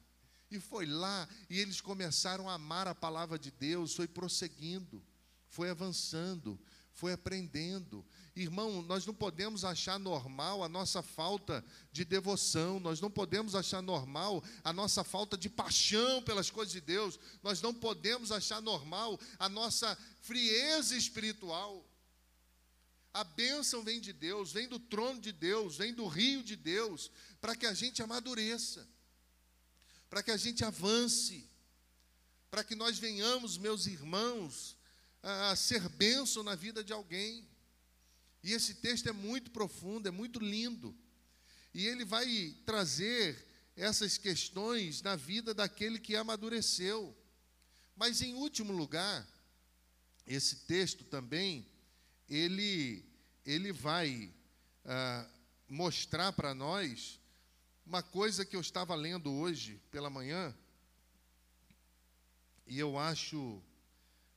E 0.49 0.61
foi 0.61 0.85
lá, 0.85 1.27
e 1.49 1.59
eles 1.59 1.81
começaram 1.81 2.49
a 2.49 2.53
amar 2.53 2.87
a 2.87 2.95
palavra 2.95 3.37
de 3.37 3.51
Deus, 3.51 3.93
foi 3.93 4.07
prosseguindo, 4.07 5.03
foi 5.49 5.69
avançando, 5.69 6.57
foi 6.93 7.11
aprendendo. 7.11 8.05
Irmão, 8.39 8.83
nós 8.83 9.03
não 9.03 9.15
podemos 9.15 9.65
achar 9.65 9.99
normal 9.99 10.63
a 10.63 10.69
nossa 10.69 11.01
falta 11.01 11.65
de 11.91 12.05
devoção, 12.05 12.79
nós 12.79 13.01
não 13.01 13.09
podemos 13.09 13.55
achar 13.55 13.81
normal 13.81 14.43
a 14.63 14.71
nossa 14.71 15.03
falta 15.03 15.35
de 15.35 15.49
paixão 15.49 16.21
pelas 16.21 16.51
coisas 16.51 16.71
de 16.71 16.79
Deus, 16.79 17.19
nós 17.41 17.61
não 17.63 17.73
podemos 17.73 18.31
achar 18.31 18.61
normal 18.61 19.19
a 19.39 19.49
nossa 19.49 19.97
frieza 20.21 20.95
espiritual. 20.95 21.83
A 23.11 23.23
bênção 23.23 23.81
vem 23.81 23.99
de 23.99 24.13
Deus, 24.13 24.51
vem 24.51 24.67
do 24.67 24.77
trono 24.77 25.19
de 25.19 25.31
Deus, 25.31 25.75
vem 25.75 25.91
do 25.91 26.05
rio 26.05 26.43
de 26.43 26.55
Deus, 26.55 27.09
para 27.41 27.55
que 27.55 27.65
a 27.65 27.73
gente 27.73 28.03
amadureça, 28.03 28.87
para 30.11 30.21
que 30.21 30.29
a 30.29 30.37
gente 30.37 30.63
avance, 30.63 31.49
para 32.51 32.63
que 32.63 32.75
nós 32.75 32.99
venhamos, 32.99 33.57
meus 33.57 33.87
irmãos, 33.87 34.77
a 35.23 35.55
ser 35.55 35.89
bênção 35.89 36.43
na 36.43 36.53
vida 36.53 36.83
de 36.83 36.93
alguém. 36.93 37.46
E 38.43 38.53
esse 38.53 38.75
texto 38.75 39.07
é 39.07 39.11
muito 39.11 39.51
profundo, 39.51 40.07
é 40.07 40.11
muito 40.11 40.39
lindo. 40.39 40.95
E 41.73 41.85
ele 41.85 42.05
vai 42.05 42.55
trazer 42.65 43.45
essas 43.75 44.17
questões 44.17 45.01
na 45.01 45.15
vida 45.15 45.53
daquele 45.53 45.99
que 45.99 46.15
amadureceu. 46.15 47.15
Mas 47.95 48.21
em 48.21 48.33
último 48.33 48.73
lugar, 48.73 49.27
esse 50.25 50.65
texto 50.65 51.03
também, 51.03 51.67
ele, 52.29 53.05
ele 53.45 53.71
vai 53.71 54.33
ah, 54.85 55.29
mostrar 55.67 56.31
para 56.33 56.53
nós 56.53 57.19
uma 57.85 58.03
coisa 58.03 58.45
que 58.45 58.55
eu 58.55 58.61
estava 58.61 58.93
lendo 58.95 59.31
hoje 59.31 59.81
pela 59.89 60.09
manhã, 60.09 60.55
e 62.65 62.77
eu 62.77 62.97
acho 62.97 63.63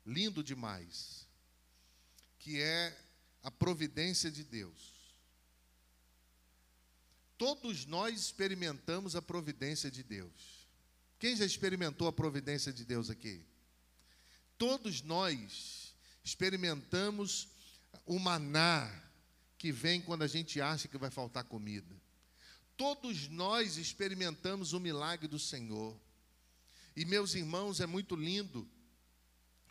lindo 0.07 0.43
demais, 0.43 1.27
que 2.39 2.61
é 2.61 2.97
a 3.43 3.51
providência 3.51 4.31
de 4.31 4.45
Deus. 4.45 5.01
Todos 7.39 7.87
nós 7.87 8.21
experimentamos 8.21 9.17
a 9.17 9.23
providência 9.23 9.91
de 9.91 10.03
Deus. 10.03 10.69
Quem 11.19 11.35
já 11.35 11.45
experimentou 11.45 12.07
a 12.07 12.13
providência 12.13 12.73
de 12.73 12.85
Deus 12.85 13.09
aqui? 13.09 13.45
Todos 14.59 15.01
nós 15.01 15.95
experimentamos 16.23 17.49
o 18.05 18.19
maná 18.19 18.91
que 19.57 19.73
vem 19.73 20.01
quando 20.01 20.23
a 20.23 20.27
gente 20.27 20.61
acha 20.61 20.89
que 20.89 20.99
vai 20.99 21.11
faltar 21.11 21.45
comida. 21.45 21.95
todos 22.77 23.29
nós 23.29 23.77
experimentamos 23.77 24.73
o 24.73 24.81
milagre 24.81 25.29
do 25.29 25.39
Senhor. 25.39 25.95
E, 26.97 27.05
meus 27.05 27.35
irmãos, 27.35 27.79
é 27.79 27.87
muito 27.87 28.17
lindo 28.17 28.67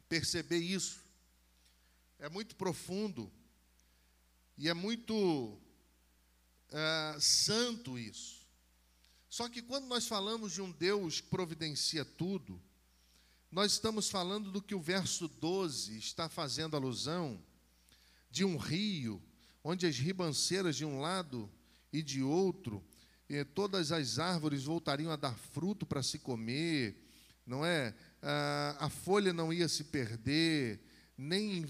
perceber 0.08 0.60
isso. 0.60 1.00
É 2.20 2.30
muito 2.30 2.56
profundo. 2.56 3.32
E 4.60 4.68
é 4.68 4.74
muito 4.74 5.58
é, 6.70 7.18
santo 7.18 7.98
isso. 7.98 8.46
Só 9.30 9.48
que 9.48 9.62
quando 9.62 9.86
nós 9.88 10.06
falamos 10.06 10.52
de 10.52 10.62
um 10.62 10.70
Deus 10.70 11.22
que 11.22 11.30
providencia 11.30 12.04
tudo, 12.04 12.62
nós 13.50 13.72
estamos 13.72 14.10
falando 14.10 14.52
do 14.52 14.62
que 14.62 14.76
o 14.76 14.82
verso 14.82 15.30
12 15.30 15.98
está 15.98 16.28
fazendo 16.28 16.76
alusão 16.76 17.42
de 18.30 18.44
um 18.44 18.58
rio, 18.58 19.24
onde 19.64 19.88
as 19.88 19.98
ribanceiras 19.98 20.76
de 20.76 20.84
um 20.84 21.00
lado 21.00 21.50
e 21.94 22.04
de 22.04 22.22
outro, 22.22 22.84
e 23.30 23.46
todas 23.46 23.94
as 23.94 24.20
árvores 24.20 24.66
voltariam 24.66 25.10
a 25.10 25.16
dar 25.16 25.38
fruto 25.38 25.86
para 25.86 26.04
se 26.04 26.20
comer, 26.20 27.02
não 27.46 27.66
é? 27.66 27.96
Ah, 28.22 28.76
a 28.78 28.90
folha 28.90 29.32
não 29.32 29.54
ia 29.54 29.70
se 29.70 29.86
perder, 29.86 30.82
nem 31.18 31.66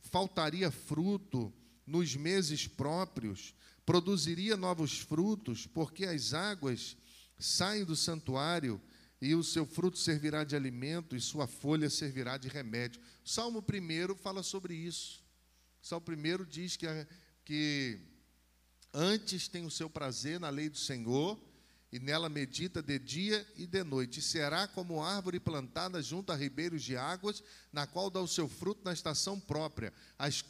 faltaria 0.00 0.68
fruto 0.72 1.54
nos 1.88 2.14
meses 2.14 2.68
próprios, 2.68 3.54
produziria 3.84 4.56
novos 4.56 4.98
frutos, 4.98 5.66
porque 5.66 6.04
as 6.04 6.34
águas 6.34 6.96
saem 7.38 7.84
do 7.84 7.96
santuário 7.96 8.80
e 9.20 9.34
o 9.34 9.42
seu 9.42 9.64
fruto 9.64 9.98
servirá 9.98 10.44
de 10.44 10.54
alimento 10.54 11.16
e 11.16 11.20
sua 11.20 11.46
folha 11.46 11.88
servirá 11.88 12.36
de 12.36 12.48
remédio. 12.48 13.00
Salmo 13.24 13.60
1 13.60 14.14
fala 14.16 14.42
sobre 14.42 14.74
isso. 14.74 15.24
Salmo 15.80 16.06
1 16.06 16.44
diz 16.44 16.76
que, 16.76 16.86
que 17.44 17.98
antes 18.92 19.48
tem 19.48 19.64
o 19.64 19.70
seu 19.70 19.88
prazer 19.88 20.38
na 20.38 20.50
lei 20.50 20.68
do 20.68 20.78
Senhor 20.78 21.40
e 21.90 21.98
nela 21.98 22.28
medita 22.28 22.82
de 22.82 22.98
dia 22.98 23.46
e 23.56 23.66
de 23.66 23.82
noite. 23.82 24.20
E 24.20 24.22
será 24.22 24.68
como 24.68 25.02
árvore 25.02 25.40
plantada 25.40 26.02
junto 26.02 26.30
a 26.30 26.36
ribeiros 26.36 26.82
de 26.82 26.96
águas, 26.96 27.42
na 27.72 27.86
qual 27.86 28.10
dá 28.10 28.20
o 28.20 28.28
seu 28.28 28.48
fruto 28.48 28.82
na 28.84 28.92
estação 28.92 29.40
própria. 29.40 29.92
As, 30.18 30.44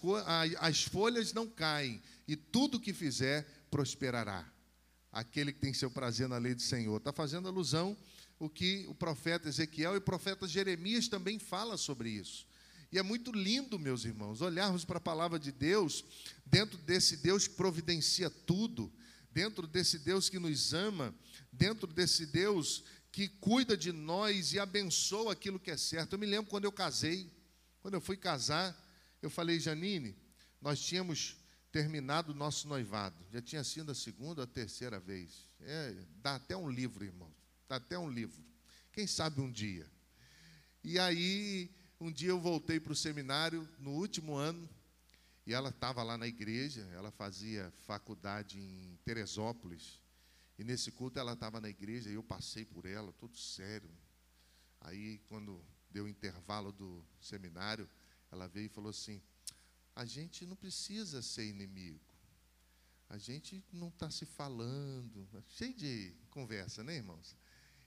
as 0.59 0.83
folhas 0.83 1.33
não 1.33 1.46
caem, 1.46 2.03
e 2.27 2.37
tudo 2.37 2.81
que 2.81 2.92
fizer 2.92 3.46
prosperará. 3.70 4.51
Aquele 5.12 5.53
que 5.53 5.61
tem 5.61 5.72
seu 5.72 5.90
prazer 5.90 6.29
na 6.29 6.38
lei 6.38 6.55
do 6.55 6.62
Senhor. 6.62 6.96
Está 6.98 7.12
fazendo 7.12 7.48
alusão 7.48 7.96
o 8.38 8.48
que 8.48 8.87
o 8.88 8.94
profeta 8.94 9.48
Ezequiel 9.48 9.94
e 9.94 9.98
o 9.98 10.03
profeta 10.03 10.46
Jeremias 10.46 11.09
também 11.09 11.38
fala 11.38 11.77
sobre 11.77 12.11
isso. 12.11 12.46
E 12.90 12.98
é 12.98 13.03
muito 13.03 13.33
lindo, 13.33 13.79
meus 13.79 14.05
irmãos, 14.05 14.40
olharmos 14.40 14.85
para 14.85 14.98
a 14.98 15.01
palavra 15.01 15.38
de 15.38 15.53
Deus, 15.53 16.05
dentro 16.46 16.79
desse 16.79 17.18
Deus 17.18 17.46
que 17.46 17.55
providencia 17.55 18.31
tudo, 18.31 18.90
dentro 19.38 19.68
desse 19.68 20.01
Deus 20.01 20.29
que 20.29 20.37
nos 20.37 20.74
ama, 20.74 21.14
dentro 21.53 21.87
desse 21.87 22.27
Deus 22.27 22.83
que 23.12 23.29
cuida 23.29 23.77
de 23.77 23.92
nós 23.92 24.53
e 24.53 24.59
abençoa 24.59 25.33
aquilo 25.33 25.61
que 25.61 25.70
é 25.70 25.77
certo. 25.77 26.14
Eu 26.14 26.18
me 26.18 26.27
lembro 26.27 26.51
quando 26.51 26.64
eu 26.64 26.72
casei, 26.72 27.33
quando 27.81 27.94
eu 27.94 28.01
fui 28.01 28.16
casar, 28.16 28.77
eu 29.22 29.31
falei, 29.31 29.61
Janine, 29.61 30.16
nós 30.61 30.81
tínhamos 30.81 31.37
terminado 31.70 32.33
o 32.33 32.35
nosso 32.35 32.66
noivado, 32.66 33.14
já 33.31 33.40
tinha 33.40 33.62
sido 33.62 33.92
a 33.92 33.94
segunda 33.94 34.40
ou 34.40 34.44
a 34.44 34.46
terceira 34.48 34.98
vez. 34.98 35.46
É, 35.61 35.94
dá 36.20 36.35
até 36.35 36.57
um 36.57 36.68
livro, 36.68 37.05
irmão, 37.05 37.33
dá 37.68 37.77
até 37.77 37.96
um 37.96 38.11
livro. 38.11 38.44
Quem 38.90 39.07
sabe 39.07 39.40
um 39.40 39.53
dia. 39.53 39.87
E 40.83 40.98
aí, 40.98 41.70
um 42.01 42.11
dia 42.11 42.31
eu 42.31 42.40
voltei 42.40 42.81
para 42.81 42.92
o 42.92 42.96
seminário, 42.96 43.68
no 43.79 43.92
último 43.92 44.35
ano, 44.35 44.68
e 45.48 45.54
ela 45.54 45.70
estava 45.70 46.02
lá 46.02 46.18
na 46.18 46.26
igreja, 46.26 46.82
ela 46.92 47.11
fazia 47.11 47.72
faculdade 47.87 48.61
em 48.61 48.98
Teresópolis. 49.02 49.98
E 50.58 50.62
nesse 50.62 50.92
culto 50.92 51.18
ela 51.18 51.32
estava 51.32 51.58
na 51.58 51.70
igreja 51.70 52.11
e 52.11 52.12
eu 52.12 52.22
passei 52.22 52.66
por 52.66 52.84
ela, 52.84 53.14
todo 53.14 53.34
sério. 53.34 53.88
Aí, 54.78 55.22
quando 55.26 55.64
deu 55.90 56.04
o 56.04 56.08
intervalo 56.08 56.70
do 56.70 57.02
seminário, 57.18 57.88
ela 58.30 58.46
veio 58.46 58.66
e 58.66 58.68
falou 58.68 58.90
assim: 58.90 59.22
A 59.96 60.04
gente 60.04 60.44
não 60.44 60.54
precisa 60.54 61.22
ser 61.22 61.46
inimigo. 61.46 62.14
A 63.08 63.16
gente 63.16 63.64
não 63.72 63.88
está 63.88 64.11
se 64.11 64.26
falando. 64.26 65.26
Cheio 65.46 65.72
de 65.72 66.14
conversa, 66.28 66.84
né, 66.84 66.96
irmãos? 66.96 67.34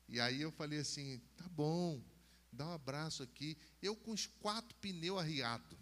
E 0.10 0.20
aí 0.20 0.42
eu 0.42 0.52
falei 0.52 0.80
assim: 0.80 1.22
Tá 1.38 1.48
bom, 1.48 2.04
dá 2.52 2.66
um 2.70 2.74
abraço 2.74 3.22
aqui. 3.22 3.56
Eu 3.80 3.96
com 3.96 4.14
os 4.14 4.26
quatro 4.26 4.76
pneus 4.78 5.20
arriados 5.20 5.81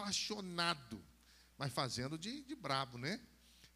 apaixonado, 0.00 1.02
mas 1.58 1.72
fazendo 1.72 2.16
de, 2.16 2.42
de 2.42 2.54
brabo, 2.54 2.96
né? 2.96 3.20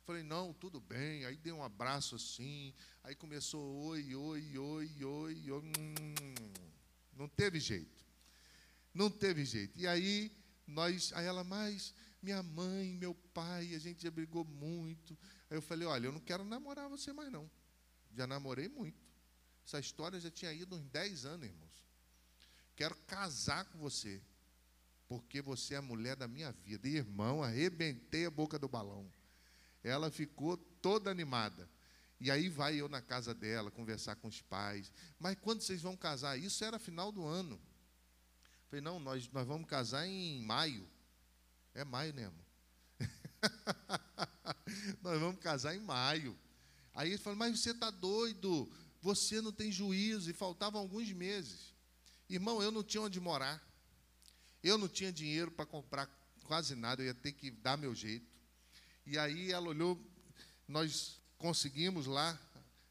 Falei, 0.04 0.22
não, 0.22 0.52
tudo 0.54 0.80
bem. 0.80 1.24
Aí 1.24 1.37
dei 1.37 1.52
um 1.52 1.62
abraço 1.62 2.16
assim. 2.16 2.74
Aí 3.02 3.14
começou, 3.14 3.62
oi, 3.87 4.14
oi, 4.14 4.58
oi, 4.58 5.04
oi, 5.04 5.50
oi. 5.50 5.62
Hum, 5.62 6.34
não 7.14 7.28
teve 7.28 7.60
jeito. 7.60 8.04
Não 8.92 9.10
teve 9.10 9.44
jeito. 9.44 9.78
E 9.78 9.87
aí, 9.87 10.34
nós, 10.66 11.12
aí 11.14 11.26
ela, 11.26 11.44
mas 11.44 11.94
minha 12.22 12.42
mãe, 12.42 12.94
meu 12.94 13.14
pai, 13.14 13.74
a 13.74 13.78
gente 13.78 14.02
já 14.02 14.10
brigou 14.10 14.44
muito. 14.44 15.16
Aí 15.50 15.56
eu 15.56 15.62
falei, 15.62 15.87
olha, 15.87 16.06
eu 16.06 16.12
não 16.12 16.20
quero 16.20 16.44
namorar 16.44 16.88
você 16.88 17.12
mais 17.12 17.30
não. 17.30 17.50
Já 18.14 18.26
namorei 18.26 18.68
muito. 18.68 19.02
Essa 19.66 19.78
história 19.78 20.20
já 20.20 20.30
tinha 20.30 20.52
ido 20.52 20.76
uns 20.76 20.84
10 20.87 21.24
anos, 21.24 21.46
irmãos. 21.46 21.84
Quero 22.76 22.94
casar 23.06 23.64
com 23.66 23.78
você 23.78 24.22
porque 25.09 25.43
você 25.43 25.75
é 25.75 25.79
a 25.79 25.83
mulher 25.83 26.17
da 26.17 26.27
minha 26.27 26.53
vida. 26.53 26.88
E, 26.88 26.97
irmão, 26.97 27.43
arrebentei 27.43 28.27
a 28.27 28.31
boca 28.31 28.59
do 28.59 28.69
balão. 28.69 29.11
Ela 29.83 30.11
ficou 30.11 30.57
toda 30.57 31.11
animada. 31.11 31.69
E 32.21 32.31
aí 32.31 32.49
vai 32.49 32.77
eu 32.77 32.88
na 32.88 33.03
casa 33.03 33.35
dela 33.35 33.71
conversar 33.71 34.17
com 34.17 34.29
os 34.29 34.40
pais. 34.40 34.93
Mas 35.19 35.37
quando 35.40 35.61
vocês 35.61 35.83
vão 35.83 35.97
casar? 35.97 36.38
Isso 36.38 36.64
era 36.64 36.79
final 36.79 37.12
do 37.12 37.25
ano. 37.25 37.61
Falei, 38.67 38.81
não, 38.81 38.99
nós, 38.99 39.29
nós 39.31 39.47
vamos 39.47 39.69
casar 39.69 40.07
em 40.07 40.43
maio. 40.43 40.88
É 41.75 41.85
maio, 41.85 42.14
né, 42.14 42.27
amor? 42.27 42.45
nós 45.03 45.21
vamos 45.21 45.40
casar 45.40 45.75
em 45.75 45.81
maio. 45.81 46.38
Aí 46.95 47.11
ele 47.11 47.19
falou, 47.19 47.38
mas 47.38 47.61
você 47.61 47.73
está 47.73 47.90
doido, 47.90 48.71
você 49.03 49.40
não 49.40 49.53
tem 49.53 49.71
juízo, 49.71 50.31
e 50.31 50.33
faltavam 50.33 50.81
alguns 50.81 51.12
meses. 51.12 51.75
Irmão, 52.29 52.62
eu 52.62 52.71
não 52.71 52.83
tinha 52.83 53.03
onde 53.03 53.21
morar. 53.21 53.62
Eu 54.64 54.79
não 54.79 54.88
tinha 54.88 55.12
dinheiro 55.12 55.50
para 55.50 55.66
comprar 55.66 56.09
quase 56.46 56.74
nada, 56.74 57.03
eu 57.03 57.07
ia 57.09 57.14
ter 57.14 57.33
que 57.33 57.50
dar 57.50 57.77
meu 57.77 57.94
jeito. 57.94 58.27
E 59.05 59.18
aí 59.18 59.53
ela 59.53 59.68
olhou, 59.68 60.00
nós 60.66 61.20
conseguimos 61.37 62.07
lá 62.07 62.40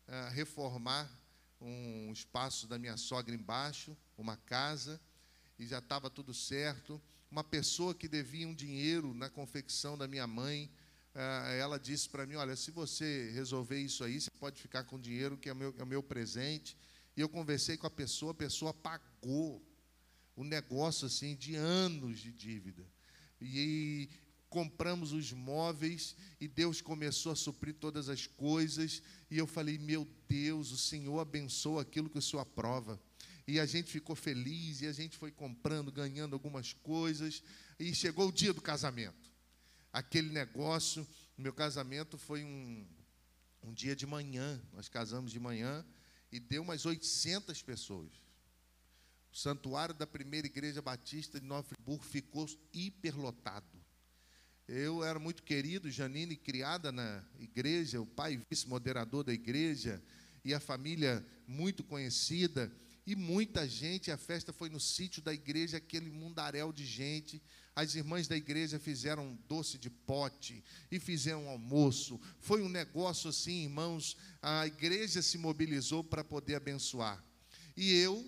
uh, 0.07 0.31
reformar 0.33 1.09
um 1.59 2.13
espaço 2.13 2.67
da 2.67 2.77
minha 2.77 2.95
sogra 2.95 3.33
embaixo, 3.33 3.97
uma 4.15 4.37
casa, 4.37 5.01
e 5.57 5.65
já 5.65 5.79
estava 5.79 6.11
tudo 6.11 6.31
certo. 6.31 7.01
Uma 7.31 7.43
pessoa 7.43 7.95
que 7.95 8.07
devia 8.07 8.47
um 8.47 8.53
dinheiro 8.53 9.11
na 9.15 9.27
confecção 9.27 9.97
da 9.97 10.07
minha 10.07 10.27
mãe, 10.27 10.69
uh, 11.15 11.47
ela 11.57 11.79
disse 11.79 12.07
para 12.07 12.27
mim: 12.27 12.35
Olha, 12.35 12.55
se 12.55 12.69
você 12.69 13.31
resolver 13.33 13.79
isso 13.79 14.03
aí, 14.03 14.21
você 14.21 14.29
pode 14.39 14.61
ficar 14.61 14.83
com 14.83 14.97
o 14.97 15.01
dinheiro, 15.01 15.39
que 15.39 15.49
é 15.49 15.53
o 15.53 15.55
meu, 15.55 15.73
é 15.75 15.81
o 15.81 15.87
meu 15.87 16.03
presente. 16.03 16.77
E 17.17 17.21
eu 17.21 17.27
conversei 17.27 17.77
com 17.77 17.87
a 17.87 17.91
pessoa, 17.91 18.31
a 18.31 18.35
pessoa 18.35 18.75
pagou 18.75 19.72
um 20.35 20.43
negócio 20.43 21.07
assim 21.07 21.35
de 21.35 21.55
anos 21.55 22.19
de 22.19 22.31
dívida. 22.31 22.85
E 23.41 24.09
compramos 24.49 25.11
os 25.13 25.31
móveis 25.31 26.15
e 26.39 26.47
Deus 26.47 26.79
começou 26.79 27.31
a 27.31 27.35
suprir 27.35 27.73
todas 27.73 28.07
as 28.07 28.27
coisas. 28.27 29.01
E 29.29 29.37
eu 29.37 29.47
falei: 29.47 29.77
Meu 29.77 30.07
Deus, 30.27 30.71
o 30.71 30.77
Senhor 30.77 31.19
abençoa 31.19 31.81
aquilo 31.81 32.09
que 32.09 32.19
o 32.19 32.21
Senhor 32.21 32.41
aprova. 32.41 33.01
E 33.47 33.59
a 33.59 33.65
gente 33.65 33.91
ficou 33.91 34.15
feliz 34.15 34.81
e 34.81 34.87
a 34.87 34.93
gente 34.93 35.17
foi 35.17 35.31
comprando, 35.31 35.91
ganhando 35.91 36.33
algumas 36.33 36.71
coisas. 36.71 37.43
E 37.79 37.93
chegou 37.93 38.29
o 38.29 38.31
dia 38.31 38.53
do 38.53 38.61
casamento. 38.61 39.31
Aquele 39.91 40.29
negócio, 40.29 41.05
meu 41.37 41.51
casamento 41.51 42.17
foi 42.17 42.43
um, 42.43 42.87
um 43.63 43.73
dia 43.73 43.95
de 43.95 44.05
manhã. 44.05 44.61
Nós 44.71 44.87
casamos 44.87 45.31
de 45.31 45.39
manhã 45.39 45.85
e 46.31 46.39
deu 46.39 46.61
umas 46.61 46.85
800 46.85 47.61
pessoas. 47.61 48.22
O 49.33 49.35
santuário 49.35 49.95
da 49.95 50.05
primeira 50.05 50.45
igreja 50.45 50.79
batista 50.79 51.39
de 51.39 51.47
Nova 51.47 51.63
Friburgo 51.63 52.03
ficou 52.03 52.47
hiperlotado. 52.71 53.65
Eu 54.67 55.03
era 55.03 55.17
muito 55.17 55.41
querido, 55.41 55.89
Janine, 55.89 56.35
criada 56.35 56.91
na 56.91 57.23
igreja, 57.39 57.99
o 57.99 58.05
pai 58.05 58.39
vice-moderador 58.47 59.23
da 59.23 59.33
igreja, 59.33 59.99
e 60.45 60.53
a 60.53 60.59
família 60.59 61.25
muito 61.47 61.83
conhecida, 61.83 62.71
e 63.07 63.15
muita 63.15 63.67
gente. 63.67 64.11
A 64.11 64.17
festa 64.17 64.53
foi 64.53 64.69
no 64.69 64.79
sítio 64.79 65.19
da 65.19 65.33
igreja, 65.33 65.77
aquele 65.77 66.11
mundaréu 66.11 66.71
de 66.71 66.85
gente. 66.85 67.41
As 67.75 67.95
irmãs 67.95 68.27
da 68.27 68.37
igreja 68.37 68.77
fizeram 68.77 69.35
doce 69.49 69.79
de 69.79 69.89
pote 69.89 70.63
e 70.91 70.99
fizeram 70.99 71.49
almoço. 71.49 72.21
Foi 72.37 72.61
um 72.61 72.69
negócio 72.69 73.31
assim, 73.31 73.63
irmãos. 73.63 74.15
A 74.43 74.67
igreja 74.67 75.23
se 75.23 75.39
mobilizou 75.39 76.03
para 76.03 76.23
poder 76.23 76.53
abençoar. 76.53 77.25
E 77.75 77.93
eu 77.93 78.23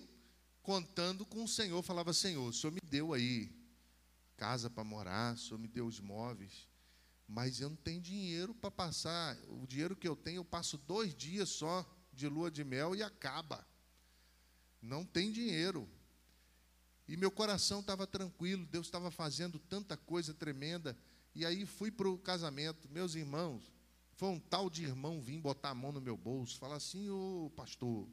contando 0.66 1.24
com 1.28 1.44
o 1.44 1.48
Senhor, 1.48 1.82
falava: 1.84 2.12
Senhor, 2.12 2.50
o 2.50 2.52
Senhor 2.52 2.74
me 2.74 2.82
deu 2.82 3.14
aí 3.14 3.54
casa 4.36 4.70
para 4.70 4.84
morar, 4.84 5.36
o 5.36 5.38
Senhor 5.38 5.60
me 5.60 5.68
deu 5.68 5.86
os 5.86 6.00
móveis, 6.00 6.68
mas 7.28 7.62
eu 7.62 7.70
não 7.70 7.78
tenho 7.78 8.02
dinheiro 8.02 8.54
para 8.56 8.72
passar. 8.72 9.38
O 9.48 9.66
dinheiro 9.68 9.96
que 9.96 10.08
eu 10.08 10.16
tenho, 10.16 10.40
eu 10.40 10.46
passo 10.46 10.78
dois 10.80 11.14
dias 11.14 11.50
só 11.50 11.86
de 12.12 12.28
lua 12.28 12.50
de 12.50 12.64
mel 12.64 12.96
e 12.96 13.04
acaba. 13.04 13.66
Não 14.82 15.06
tem 15.06 15.32
dinheiro. 15.32 15.88
E 17.08 17.16
meu 17.16 17.30
coração 17.30 17.82
estava 17.82 18.08
tranquilo, 18.08 18.66
Deus 18.66 18.88
estava 18.88 19.12
fazendo 19.12 19.60
tanta 19.60 19.96
coisa 19.96 20.34
tremenda. 20.34 20.98
E 21.36 21.46
aí 21.46 21.66
fui 21.66 21.92
para 21.92 22.10
o 22.10 22.18
casamento. 22.18 22.90
Meus 22.90 23.14
irmãos, 23.14 23.72
foi 24.16 24.30
um 24.30 24.40
tal 24.40 24.70
de 24.70 24.84
irmão 24.84 25.22
vir 25.22 25.40
botar 25.40 25.70
a 25.70 25.76
mão 25.76 25.92
no 25.92 26.02
meu 26.02 26.18
bolso, 26.18 26.58
falar 26.58 26.78
assim: 26.78 27.10
Ô 27.10 27.52
pastor, 27.56 28.08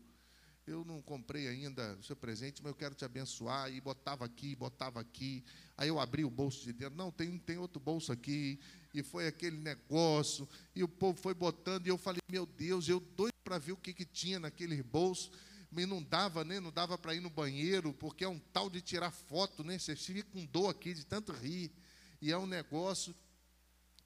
eu 0.67 0.85
não 0.85 1.03
comprei 1.03 1.49
ainda 1.49 1.97
o 1.99 2.03
seu 2.05 2.15
presente, 2.15 2.63
mas 2.63 2.71
eu 2.71 2.77
quero 2.77 2.95
te 2.95 3.05
abençoar. 3.05 3.73
E 3.73 3.81
botava 3.81 4.25
aqui, 4.25 4.55
botava 4.55 5.01
aqui. 5.01 5.45
Aí 5.77 5.89
eu 5.89 5.99
abri 5.99 6.25
o 6.25 6.31
bolso 6.31 6.63
de 6.65 6.73
dentro, 6.73 6.97
não, 6.97 7.11
tem, 7.11 7.37
tem 7.39 7.59
outro 7.59 7.81
bolso 7.81 8.13
aqui. 8.13 8.61
E 8.95 9.03
foi 9.03 9.27
aquele 9.27 9.57
negócio. 9.57 10.49
E 10.75 10.85
o 10.85 10.89
povo 10.89 11.19
foi 11.21 11.35
botando. 11.35 11.87
E 11.87 11.91
eu 11.91 11.99
falei, 11.99 12.21
meu 12.31 12.47
Deus, 12.47 12.89
eu 12.89 13.01
doido 13.01 13.33
para 13.43 13.59
ver 13.59 13.73
o 13.73 13.77
que, 13.77 13.93
que 13.93 14.05
tinha 14.05 14.39
naquele 14.39 14.81
bolso. 14.83 15.33
Mas 15.71 15.89
não 15.89 16.03
dava, 16.03 16.45
né? 16.45 16.61
Não 16.61 16.71
dava 16.71 16.97
para 16.97 17.15
ir 17.15 17.21
no 17.21 17.31
banheiro, 17.31 17.93
porque 17.95 18.25
é 18.25 18.29
um 18.29 18.39
tal 18.39 18.71
de 18.71 18.81
tirar 18.81 19.11
foto, 19.11 19.65
né? 19.65 19.79
Você 19.79 19.97
fica 19.97 20.23
com 20.31 20.45
dor 20.47 20.69
aqui 20.69 20.95
de 20.95 21.05
tanto 21.05 21.33
rir. 21.33 21.73
E 22.21 22.31
é 22.31 22.39
um 22.39 22.47
negócio. 22.47 23.15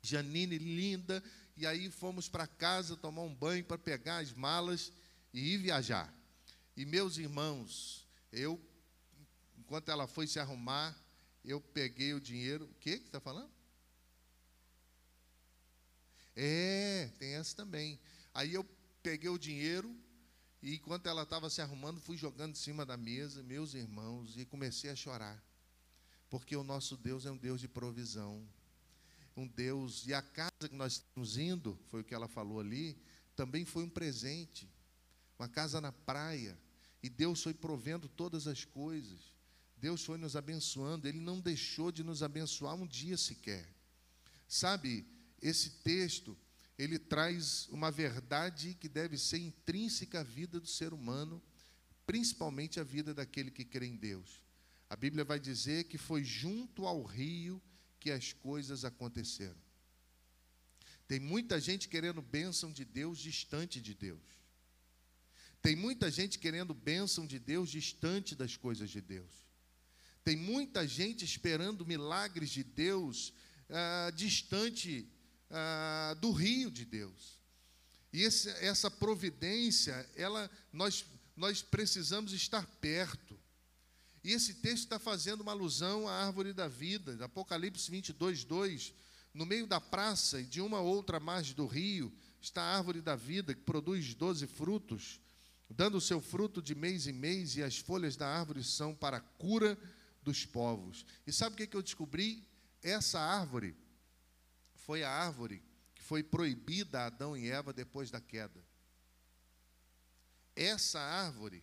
Janine 0.00 0.56
linda. 0.56 1.22
E 1.54 1.66
aí 1.66 1.90
fomos 1.90 2.28
para 2.28 2.46
casa 2.46 2.96
tomar 2.96 3.22
um 3.22 3.34
banho 3.34 3.64
para 3.64 3.76
pegar 3.76 4.18
as 4.18 4.32
malas 4.32 4.92
e 5.34 5.54
ir 5.54 5.58
viajar. 5.58 6.16
E 6.76 6.84
meus 6.84 7.16
irmãos, 7.16 8.06
eu, 8.30 8.60
enquanto 9.58 9.88
ela 9.90 10.06
foi 10.06 10.26
se 10.26 10.38
arrumar, 10.38 10.96
eu 11.44 11.60
peguei 11.60 12.12
o 12.12 12.20
dinheiro. 12.20 12.66
O 12.66 12.74
que 12.74 12.98
que 12.98 13.06
está 13.06 13.20
falando? 13.20 13.50
É, 16.34 17.10
tem 17.18 17.34
essa 17.34 17.56
também. 17.56 17.98
Aí 18.34 18.52
eu 18.52 18.64
peguei 19.02 19.30
o 19.30 19.38
dinheiro 19.38 19.96
e 20.62 20.74
enquanto 20.74 21.06
ela 21.06 21.22
estava 21.22 21.48
se 21.48 21.62
arrumando, 21.62 22.00
fui 22.00 22.16
jogando 22.16 22.52
em 22.52 22.56
cima 22.56 22.84
da 22.84 22.96
mesa, 22.96 23.42
meus 23.42 23.72
irmãos, 23.72 24.36
e 24.36 24.44
comecei 24.44 24.90
a 24.90 24.96
chorar. 24.96 25.42
Porque 26.28 26.56
o 26.56 26.64
nosso 26.64 26.96
Deus 26.96 27.24
é 27.24 27.30
um 27.30 27.36
Deus 27.36 27.60
de 27.60 27.68
provisão. 27.68 28.46
Um 29.36 29.46
Deus, 29.46 30.06
e 30.06 30.12
a 30.12 30.20
casa 30.20 30.68
que 30.68 30.74
nós 30.74 30.94
estamos 30.94 31.38
indo, 31.38 31.78
foi 31.86 32.00
o 32.00 32.04
que 32.04 32.14
ela 32.14 32.26
falou 32.26 32.58
ali, 32.58 33.00
também 33.34 33.64
foi 33.64 33.84
um 33.84 33.88
presente. 33.88 34.68
Uma 35.38 35.48
casa 35.48 35.80
na 35.80 35.92
praia, 35.92 36.58
e 37.02 37.08
Deus 37.08 37.42
foi 37.42 37.54
provendo 37.54 38.08
todas 38.08 38.46
as 38.46 38.64
coisas. 38.64 39.34
Deus 39.76 40.04
foi 40.04 40.18
nos 40.18 40.36
abençoando. 40.36 41.06
Ele 41.06 41.20
não 41.20 41.40
deixou 41.40 41.92
de 41.92 42.02
nos 42.02 42.22
abençoar 42.22 42.74
um 42.74 42.86
dia 42.86 43.16
sequer. 43.16 43.68
Sabe, 44.48 45.06
esse 45.40 45.70
texto, 45.82 46.36
ele 46.78 46.98
traz 46.98 47.68
uma 47.68 47.90
verdade 47.90 48.74
que 48.74 48.88
deve 48.88 49.18
ser 49.18 49.38
intrínseca 49.38 50.20
à 50.20 50.22
vida 50.22 50.60
do 50.60 50.66
ser 50.66 50.92
humano, 50.92 51.42
principalmente 52.06 52.80
à 52.80 52.82
vida 52.82 53.12
daquele 53.12 53.50
que 53.50 53.64
crê 53.64 53.86
em 53.86 53.96
Deus. 53.96 54.44
A 54.88 54.96
Bíblia 54.96 55.24
vai 55.24 55.40
dizer 55.40 55.84
que 55.84 55.98
foi 55.98 56.22
junto 56.22 56.86
ao 56.86 57.02
rio 57.02 57.60
que 57.98 58.10
as 58.10 58.32
coisas 58.32 58.84
aconteceram. 58.84 59.60
Tem 61.08 61.20
muita 61.20 61.60
gente 61.60 61.88
querendo 61.88 62.20
bênção 62.20 62.72
de 62.72 62.84
Deus 62.84 63.18
distante 63.18 63.80
de 63.80 63.94
Deus. 63.94 64.22
Tem 65.66 65.74
muita 65.74 66.12
gente 66.12 66.38
querendo 66.38 66.72
bênção 66.72 67.26
de 67.26 67.40
Deus 67.40 67.68
distante 67.68 68.36
das 68.36 68.56
coisas 68.56 68.88
de 68.88 69.00
Deus. 69.00 69.32
Tem 70.22 70.36
muita 70.36 70.86
gente 70.86 71.24
esperando 71.24 71.84
milagres 71.84 72.50
de 72.50 72.62
Deus 72.62 73.32
ah, 73.68 74.12
distante 74.14 75.10
ah, 75.50 76.16
do 76.20 76.30
rio 76.30 76.70
de 76.70 76.84
Deus. 76.84 77.40
E 78.12 78.22
esse, 78.22 78.48
essa 78.64 78.88
providência, 78.88 80.08
ela, 80.14 80.48
nós, 80.72 81.04
nós 81.34 81.62
precisamos 81.62 82.32
estar 82.32 82.64
perto. 82.80 83.36
E 84.22 84.30
esse 84.30 84.54
texto 84.54 84.84
está 84.84 85.00
fazendo 85.00 85.40
uma 85.40 85.50
alusão 85.50 86.06
à 86.06 86.12
árvore 86.26 86.52
da 86.52 86.68
vida, 86.68 87.24
Apocalipse 87.24 87.90
22, 87.90 88.44
2. 88.44 88.94
No 89.34 89.44
meio 89.44 89.66
da 89.66 89.80
praça 89.80 90.40
e 90.40 90.44
de 90.44 90.60
uma 90.60 90.78
outra 90.78 91.18
margem 91.18 91.56
do 91.56 91.66
rio 91.66 92.16
está 92.40 92.62
a 92.62 92.76
árvore 92.76 93.02
da 93.02 93.16
vida, 93.16 93.52
que 93.52 93.62
produz 93.62 94.14
doze 94.14 94.46
frutos, 94.46 95.18
dando 95.68 95.98
o 95.98 96.00
seu 96.00 96.20
fruto 96.20 96.62
de 96.62 96.74
mês 96.74 97.06
em 97.06 97.12
mês, 97.12 97.56
e 97.56 97.62
as 97.62 97.78
folhas 97.78 98.16
da 98.16 98.26
árvore 98.28 98.62
são 98.62 98.94
para 98.94 99.18
a 99.18 99.20
cura 99.20 99.78
dos 100.22 100.44
povos. 100.44 101.04
E 101.26 101.32
sabe 101.32 101.54
o 101.54 101.56
que, 101.56 101.66
que 101.66 101.76
eu 101.76 101.82
descobri? 101.82 102.46
Essa 102.82 103.20
árvore 103.20 103.76
foi 104.74 105.02
a 105.02 105.10
árvore 105.10 105.62
que 105.94 106.02
foi 106.02 106.22
proibida 106.22 107.00
a 107.00 107.06
Adão 107.06 107.36
e 107.36 107.50
Eva 107.50 107.72
depois 107.72 108.10
da 108.10 108.20
queda. 108.20 108.64
Essa 110.54 111.00
árvore 111.00 111.62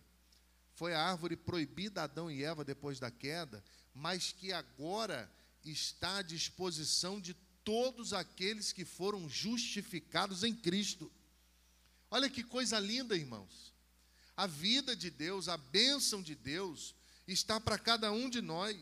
foi 0.74 0.94
a 0.94 1.00
árvore 1.00 1.36
proibida 1.36 2.00
a 2.00 2.04
Adão 2.04 2.30
e 2.30 2.44
Eva 2.44 2.64
depois 2.64 2.98
da 2.98 3.10
queda, 3.10 3.62
mas 3.94 4.32
que 4.32 4.52
agora 4.52 5.30
está 5.64 6.18
à 6.18 6.22
disposição 6.22 7.20
de 7.20 7.34
todos 7.64 8.12
aqueles 8.12 8.72
que 8.72 8.84
foram 8.84 9.28
justificados 9.28 10.44
em 10.44 10.54
Cristo. 10.54 11.10
Olha 12.10 12.28
que 12.28 12.44
coisa 12.44 12.78
linda, 12.78 13.16
irmãos. 13.16 13.73
A 14.36 14.46
vida 14.46 14.96
de 14.96 15.10
Deus, 15.10 15.48
a 15.48 15.56
bênção 15.56 16.22
de 16.22 16.34
Deus 16.34 16.94
está 17.26 17.60
para 17.60 17.78
cada 17.78 18.10
um 18.10 18.28
de 18.28 18.40
nós. 18.40 18.76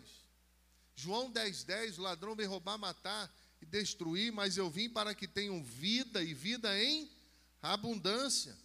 João 0.97 1.31
10,10: 1.31 1.65
10, 1.65 1.99
o 1.99 2.03
ladrão 2.03 2.35
vem 2.35 2.47
roubar, 2.47 2.79
matar 2.79 3.33
e 3.61 3.67
destruir, 3.67 4.33
mas 4.33 4.57
eu 4.57 4.71
vim 4.71 4.89
para 4.89 5.15
que 5.15 5.29
tenham 5.29 5.63
vida 5.63 6.23
e 6.23 6.35
vida 6.35 6.83
em 6.83 7.11
abundância. 7.61 8.57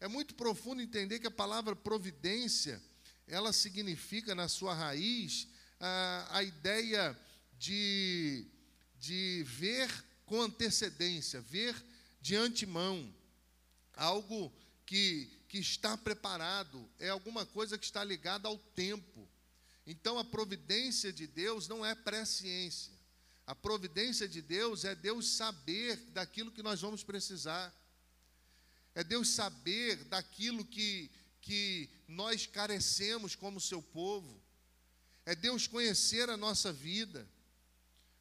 É 0.00 0.08
muito 0.08 0.34
profundo 0.34 0.80
entender 0.80 1.18
que 1.18 1.26
a 1.26 1.30
palavra 1.30 1.76
providência, 1.76 2.82
ela 3.26 3.52
significa 3.52 4.34
na 4.34 4.48
sua 4.48 4.74
raiz 4.74 5.46
a, 5.78 6.38
a 6.38 6.42
ideia 6.42 7.18
de, 7.58 8.46
de 8.98 9.44
ver 9.46 9.88
com 10.24 10.40
antecedência, 10.40 11.40
ver 11.40 11.76
de 12.20 12.34
antemão, 12.34 13.14
algo 13.94 14.52
que 14.86 15.39
que 15.50 15.58
está 15.58 15.98
preparado, 15.98 16.88
é 16.96 17.08
alguma 17.08 17.44
coisa 17.44 17.76
que 17.76 17.84
está 17.84 18.04
ligada 18.04 18.46
ao 18.46 18.56
tempo. 18.56 19.28
Então 19.84 20.16
a 20.16 20.24
providência 20.24 21.12
de 21.12 21.26
Deus 21.26 21.66
não 21.66 21.84
é 21.84 21.92
presciência. 21.92 22.92
A 23.44 23.52
providência 23.52 24.28
de 24.28 24.40
Deus 24.40 24.84
é 24.84 24.94
Deus 24.94 25.28
saber 25.30 25.96
daquilo 26.12 26.52
que 26.52 26.62
nós 26.62 26.80
vamos 26.80 27.02
precisar. 27.02 27.74
É 28.94 29.02
Deus 29.02 29.30
saber 29.30 30.04
daquilo 30.04 30.64
que, 30.64 31.10
que 31.40 31.90
nós 32.06 32.46
carecemos 32.46 33.34
como 33.34 33.60
seu 33.60 33.82
povo. 33.82 34.40
É 35.26 35.34
Deus 35.34 35.66
conhecer 35.66 36.30
a 36.30 36.36
nossa 36.36 36.72
vida. 36.72 37.28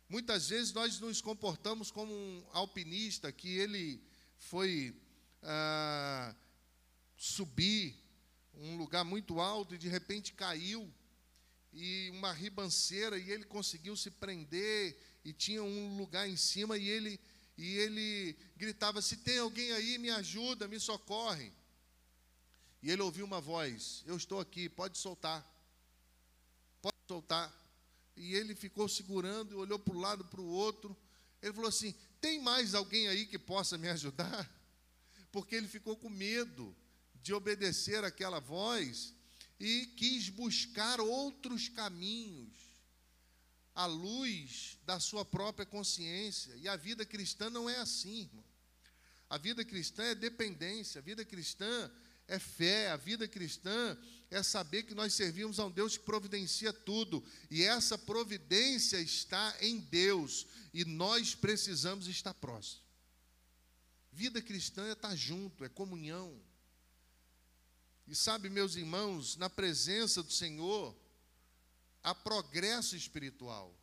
Muitas 0.10 0.50
vezes 0.50 0.74
nós 0.74 1.00
nos 1.00 1.22
comportamos 1.22 1.92
como 1.92 2.12
um 2.12 2.44
alpinista 2.54 3.32
que 3.32 3.50
ele 3.50 4.02
foi. 4.40 5.00
Ah, 5.44 6.34
subir 7.20 8.02
um 8.54 8.78
lugar 8.78 9.04
muito 9.04 9.42
alto 9.42 9.76
e 9.76 9.78
de 9.78 9.90
repente 9.90 10.32
caiu 10.32 10.90
e 11.74 12.10
uma 12.12 12.32
ribanceira 12.32 13.20
e 13.20 13.30
ele 13.30 13.44
conseguiu 13.44 13.96
se 13.98 14.10
prender 14.10 14.98
e 15.26 15.34
tinha 15.34 15.62
um 15.62 15.98
lugar 15.98 16.30
em 16.30 16.38
cima 16.38 16.78
e 16.78 16.88
ele 16.88 17.20
e 17.58 17.76
ele 17.76 18.38
gritava: 18.56 19.02
"Se 19.02 19.18
tem 19.18 19.38
alguém 19.38 19.74
aí, 19.74 19.98
me 19.98 20.10
ajuda, 20.10 20.66
me 20.66 20.80
socorre". 20.80 21.52
E 22.82 22.90
ele 22.90 23.02
ouviu 23.02 23.26
uma 23.26 23.42
voz: 23.42 24.02
"Eu 24.08 24.16
estou 24.16 24.40
aqui, 24.40 24.70
pode 24.70 24.98
soltar". 24.98 25.46
Pode 26.82 26.96
soltar. 27.06 27.54
E 28.16 28.34
ele 28.34 28.56
ficou 28.56 28.88
segurando, 28.88 29.58
olhou 29.60 29.78
para 29.78 29.94
o 29.94 30.00
lado, 30.00 30.24
para 30.24 30.40
o 30.40 30.48
outro. 30.48 30.96
Ele 31.42 31.54
falou 31.54 31.68
assim: 31.68 31.94
"Tem 32.22 32.42
mais 32.42 32.74
alguém 32.74 33.10
aí 33.10 33.26
que 33.26 33.38
possa 33.38 33.78
me 33.78 33.90
ajudar?" 33.90 34.50
Porque 35.34 35.54
ele 35.54 35.68
ficou 35.68 35.98
com 35.98 36.10
medo 36.10 36.74
de 37.22 37.34
obedecer 37.34 38.04
aquela 38.04 38.40
voz 38.40 39.14
e 39.60 39.88
quis 39.98 40.30
buscar 40.30 41.00
outros 41.00 41.68
caminhos 41.70 42.54
à 43.76 43.86
luz 43.86 44.78
da 44.86 45.00
sua 45.00 45.24
própria 45.24 45.66
consciência. 45.66 46.56
E 46.56 46.68
a 46.68 46.76
vida 46.76 47.06
cristã 47.06 47.50
não 47.50 47.70
é 47.70 47.78
assim, 47.78 48.22
irmão. 48.22 48.46
A 49.30 49.38
vida 49.38 49.64
cristã 49.64 50.04
é 50.04 50.16
dependência, 50.16 51.00
a 51.00 51.02
vida 51.02 51.24
cristã 51.24 51.92
é 52.28 52.40
fé, 52.40 52.90
a 52.92 52.96
vida 52.98 53.28
cristã 53.28 53.98
é 54.32 54.42
saber 54.44 54.84
que 54.84 54.94
nós 54.94 55.14
servimos 55.14 55.60
a 55.60 55.66
um 55.66 55.72
Deus 55.72 55.98
que 55.98 56.04
providencia 56.04 56.72
tudo, 56.72 57.24
e 57.50 57.64
essa 57.64 57.98
providência 57.98 59.00
está 59.00 59.56
em 59.62 59.80
Deus, 59.80 60.46
e 60.74 60.86
nós 60.86 61.36
precisamos 61.36 62.08
estar 62.08 62.34
próximos. 62.34 62.84
Vida 64.12 64.42
cristã 64.42 64.88
é 64.88 64.94
estar 64.94 65.16
junto, 65.16 65.64
é 65.64 65.70
comunhão. 65.70 66.40
E 68.10 68.16
sabe, 68.16 68.50
meus 68.50 68.76
irmãos, 68.76 69.38
na 69.38 69.52
presença 69.52 70.24
do 70.24 70.34
Senhor, 70.34 70.98
há 72.02 72.16
progresso 72.16 72.96
espiritual. 72.96 73.76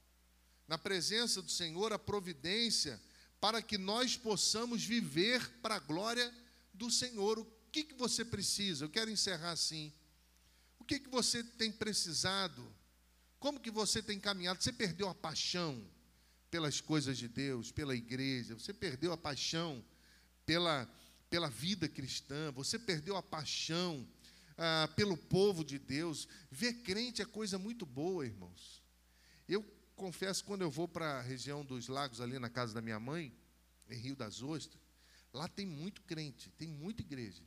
na 0.67 0.77
presença 0.77 1.41
do 1.41 1.49
Senhor, 1.49 1.93
a 1.93 1.99
providência 1.99 3.01
para 3.41 3.63
que 3.63 3.79
nós 3.79 4.17
possamos 4.17 4.83
viver 4.83 5.49
para 5.63 5.77
a 5.77 5.79
glória 5.79 6.35
do 6.75 6.91
Senhor. 6.91 7.39
O 7.39 7.45
que, 7.71 7.85
que 7.85 7.95
você 7.95 8.25
precisa? 8.25 8.85
Eu 8.85 8.91
quero 8.91 9.09
encerrar 9.09 9.53
assim. 9.53 9.93
O 10.81 10.85
que, 10.85 10.99
que 10.99 11.09
você 11.09 11.45
tem 11.45 11.71
precisado? 11.71 12.75
Como 13.39 13.61
que 13.61 13.71
você 13.71 14.03
tem 14.03 14.19
caminhado? 14.19 14.61
Você 14.61 14.73
perdeu 14.73 15.09
a 15.09 15.15
paixão 15.15 15.89
pelas 16.51 16.81
coisas 16.81 17.17
de 17.17 17.29
Deus, 17.29 17.71
pela 17.71 17.95
igreja, 17.95 18.55
você 18.55 18.75
perdeu 18.75 19.13
a 19.13 19.17
paixão 19.17 19.85
pela, 20.45 20.93
pela 21.31 21.49
vida 21.49 21.89
cristã, 21.89 22.51
você 22.51 22.77
perdeu 22.77 23.17
a 23.17 23.23
paixão 23.23 24.05
ah, 24.57 24.89
pelo 24.97 25.17
povo 25.17 25.65
de 25.65 25.79
Deus. 25.79 26.29
Ver 26.51 26.75
crente 26.83 27.23
é 27.23 27.25
coisa 27.25 27.59
muito 27.59 27.85
boa, 27.85 28.27
irmãos. 28.27 28.83
Eu 29.49 29.63
confesso, 29.95 30.45
quando 30.45 30.63
eu 30.63 30.71
vou 30.71 30.89
para 30.89 31.19
a 31.19 31.23
região 31.23 31.65
dos 31.65 31.89
lagos, 31.89 32.21
ali 32.21 32.39
na 32.39 32.51
casa 32.51 32.75
da 32.75 32.83
minha 32.83 33.01
mãe, 33.01 33.33
em 33.89 33.97
Rio 33.97 34.17
das 34.17 34.43
Ostras, 34.43 34.81
lá 35.33 35.49
tem 35.49 35.67
muito 35.67 36.03
crente, 36.03 36.51
tem 36.51 36.69
muita 36.69 37.03
igreja. 37.03 37.43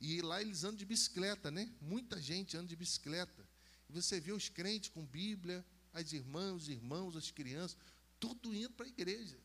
E 0.00 0.22
lá 0.22 0.40
eles 0.40 0.64
andam 0.64 0.76
de 0.76 0.86
bicicleta, 0.86 1.50
né? 1.50 1.70
Muita 1.80 2.20
gente 2.20 2.56
anda 2.56 2.66
de 2.66 2.76
bicicleta. 2.76 3.46
E 3.88 3.92
você 3.92 4.18
vê 4.18 4.32
os 4.32 4.48
crentes 4.48 4.88
com 4.88 5.04
Bíblia, 5.04 5.64
as 5.92 6.12
irmãs, 6.12 6.62
os 6.62 6.68
irmãos, 6.68 7.16
as 7.16 7.30
crianças, 7.30 7.76
tudo 8.18 8.54
indo 8.54 8.70
para 8.70 8.86
a 8.86 8.88
igreja. 8.88 9.38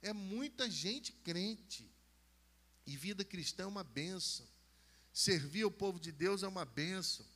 É 0.00 0.12
muita 0.12 0.70
gente 0.70 1.12
crente. 1.12 1.90
E 2.86 2.96
vida 2.96 3.24
cristã 3.24 3.64
é 3.64 3.66
uma 3.66 3.84
benção. 3.84 4.46
Servir 5.12 5.64
o 5.64 5.70
povo 5.70 6.00
de 6.00 6.10
Deus 6.10 6.42
é 6.42 6.48
uma 6.48 6.64
benção. 6.64 7.26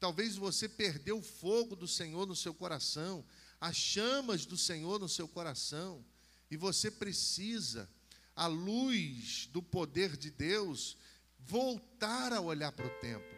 Talvez 0.00 0.36
você 0.36 0.68
perdeu 0.68 1.18
o 1.18 1.22
fogo 1.22 1.76
do 1.76 1.86
Senhor 1.86 2.26
no 2.26 2.34
seu 2.34 2.54
coração, 2.54 3.24
as 3.60 3.76
chamas 3.76 4.46
do 4.46 4.56
Senhor 4.56 4.98
no 4.98 5.08
seu 5.08 5.28
coração, 5.28 6.04
e 6.50 6.56
você 6.56 6.90
precisa, 6.90 7.88
à 8.34 8.46
luz 8.46 9.48
do 9.52 9.62
poder 9.62 10.16
de 10.16 10.30
Deus, 10.30 10.96
voltar 11.38 12.32
a 12.32 12.40
olhar 12.40 12.72
para 12.72 12.86
o 12.86 13.00
templo, 13.00 13.36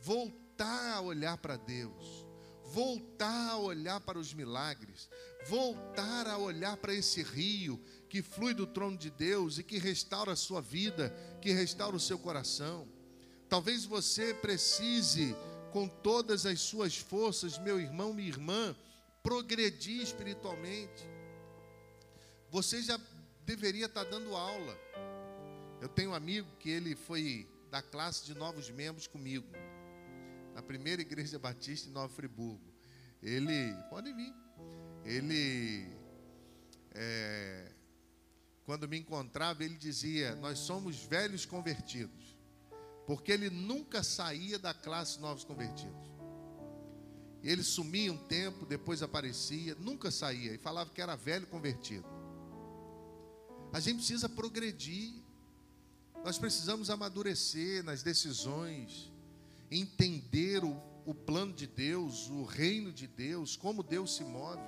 voltar 0.00 0.96
a 0.96 1.00
olhar 1.00 1.38
para 1.38 1.56
Deus, 1.56 2.26
voltar 2.66 3.50
a 3.50 3.56
olhar 3.56 4.00
para 4.00 4.18
os 4.18 4.34
milagres, 4.34 5.08
voltar 5.46 6.26
a 6.26 6.36
olhar 6.36 6.76
para 6.76 6.94
esse 6.94 7.22
rio 7.22 7.82
que 8.10 8.20
flui 8.22 8.52
do 8.52 8.66
trono 8.66 8.98
de 8.98 9.08
Deus 9.08 9.58
e 9.58 9.62
que 9.62 9.78
restaura 9.78 10.32
a 10.32 10.36
sua 10.36 10.60
vida, 10.60 11.14
que 11.40 11.52
restaura 11.52 11.94
o 11.94 12.00
seu 12.00 12.18
coração. 12.18 12.86
Talvez 13.48 13.84
você 13.84 14.34
precise, 14.34 15.34
com 15.72 15.86
todas 15.86 16.44
as 16.44 16.60
suas 16.60 16.96
forças, 16.96 17.56
meu 17.56 17.80
irmão, 17.80 18.12
minha 18.12 18.28
irmã, 18.28 18.76
progredir 19.22 20.02
espiritualmente. 20.02 21.08
Você 22.50 22.82
já 22.82 22.98
deveria 23.46 23.86
estar 23.86 24.02
dando 24.02 24.34
aula. 24.34 24.76
Eu 25.80 25.88
tenho 25.88 26.10
um 26.10 26.14
amigo 26.14 26.48
que 26.58 26.68
ele 26.68 26.96
foi 26.96 27.48
da 27.70 27.80
classe 27.80 28.26
de 28.26 28.34
novos 28.34 28.68
membros 28.70 29.06
comigo, 29.06 29.46
na 30.52 30.60
primeira 30.62 31.00
igreja 31.00 31.38
batista 31.38 31.88
em 31.88 31.92
Nova 31.92 32.12
Friburgo. 32.12 32.60
Ele, 33.22 33.72
pode 33.88 34.12
vir, 34.12 34.34
ele, 35.04 35.86
é, 36.92 37.69
quando 38.70 38.86
me 38.86 39.00
encontrava, 39.00 39.64
ele 39.64 39.74
dizia: 39.74 40.36
Nós 40.36 40.60
somos 40.60 41.02
velhos 41.02 41.44
convertidos, 41.44 42.38
porque 43.04 43.32
ele 43.32 43.50
nunca 43.50 44.00
saía 44.04 44.60
da 44.60 44.72
classe 44.72 45.18
novos 45.18 45.42
convertidos. 45.42 46.08
Ele 47.42 47.64
sumia 47.64 48.12
um 48.12 48.16
tempo, 48.16 48.64
depois 48.64 49.02
aparecia, 49.02 49.74
nunca 49.74 50.08
saía 50.12 50.54
e 50.54 50.58
falava 50.58 50.90
que 50.90 51.02
era 51.02 51.16
velho 51.16 51.48
convertido. 51.48 52.06
A 53.72 53.80
gente 53.80 53.96
precisa 53.96 54.28
progredir, 54.28 55.14
nós 56.24 56.38
precisamos 56.38 56.90
amadurecer 56.90 57.82
nas 57.82 58.04
decisões, 58.04 59.10
entender 59.68 60.62
o, 60.62 60.80
o 61.04 61.12
plano 61.12 61.52
de 61.52 61.66
Deus, 61.66 62.30
o 62.30 62.44
reino 62.44 62.92
de 62.92 63.08
Deus, 63.08 63.56
como 63.56 63.82
Deus 63.82 64.14
se 64.14 64.22
move. 64.22 64.62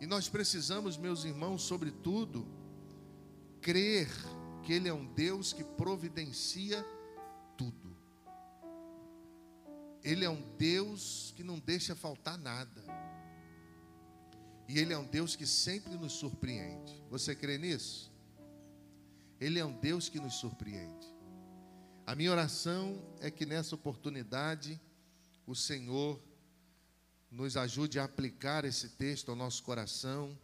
E 0.00 0.06
nós 0.06 0.28
precisamos, 0.28 0.96
meus 0.96 1.24
irmãos, 1.24 1.62
sobretudo, 1.62 2.62
crer 3.64 4.08
que 4.62 4.74
Ele 4.74 4.88
é 4.90 4.92
um 4.94 5.06
Deus 5.06 5.54
que 5.54 5.64
providencia 5.64 6.84
tudo. 7.56 7.96
Ele 10.02 10.22
é 10.22 10.28
um 10.28 10.42
Deus 10.58 11.32
que 11.34 11.42
não 11.42 11.58
deixa 11.58 11.96
faltar 11.96 12.36
nada. 12.36 12.84
E 14.68 14.78
Ele 14.78 14.92
é 14.92 14.98
um 14.98 15.06
Deus 15.06 15.34
que 15.34 15.46
sempre 15.46 15.96
nos 15.96 16.12
surpreende. 16.12 17.02
Você 17.08 17.34
crê 17.34 17.56
nisso? 17.56 18.12
Ele 19.40 19.58
é 19.58 19.64
um 19.64 19.72
Deus 19.72 20.10
que 20.10 20.20
nos 20.20 20.34
surpreende. 20.34 21.06
A 22.06 22.14
minha 22.14 22.30
oração 22.30 23.02
é 23.18 23.30
que 23.30 23.46
nessa 23.46 23.74
oportunidade 23.74 24.78
o 25.46 25.54
Senhor 25.54 26.22
nos 27.30 27.56
ajude 27.56 27.98
a 27.98 28.04
aplicar 28.04 28.66
esse 28.66 28.90
texto 28.90 29.30
ao 29.30 29.36
nosso 29.36 29.62
coração, 29.62 30.38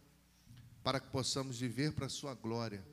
para 0.83 0.99
que 0.99 1.07
possamos 1.09 1.59
viver 1.59 1.93
para 1.93 2.07
a 2.07 2.09
Sua 2.09 2.33
glória, 2.33 2.83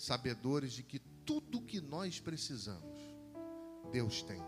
sabedores 0.00 0.72
de 0.72 0.82
que 0.82 0.98
tudo 1.24 1.62
que 1.62 1.80
nós 1.80 2.18
precisamos, 2.18 3.00
Deus 3.92 4.22
tem 4.22 4.42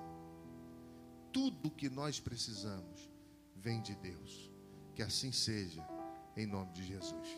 tudo 1.32 1.70
que 1.70 1.88
nós 1.88 2.20
precisamos 2.20 3.10
vem 3.56 3.80
de 3.80 3.94
Deus. 3.96 4.50
Que 4.94 5.02
assim 5.02 5.32
seja, 5.32 5.84
em 6.36 6.46
nome 6.46 6.70
de 6.72 6.84
Jesus. 6.84 7.28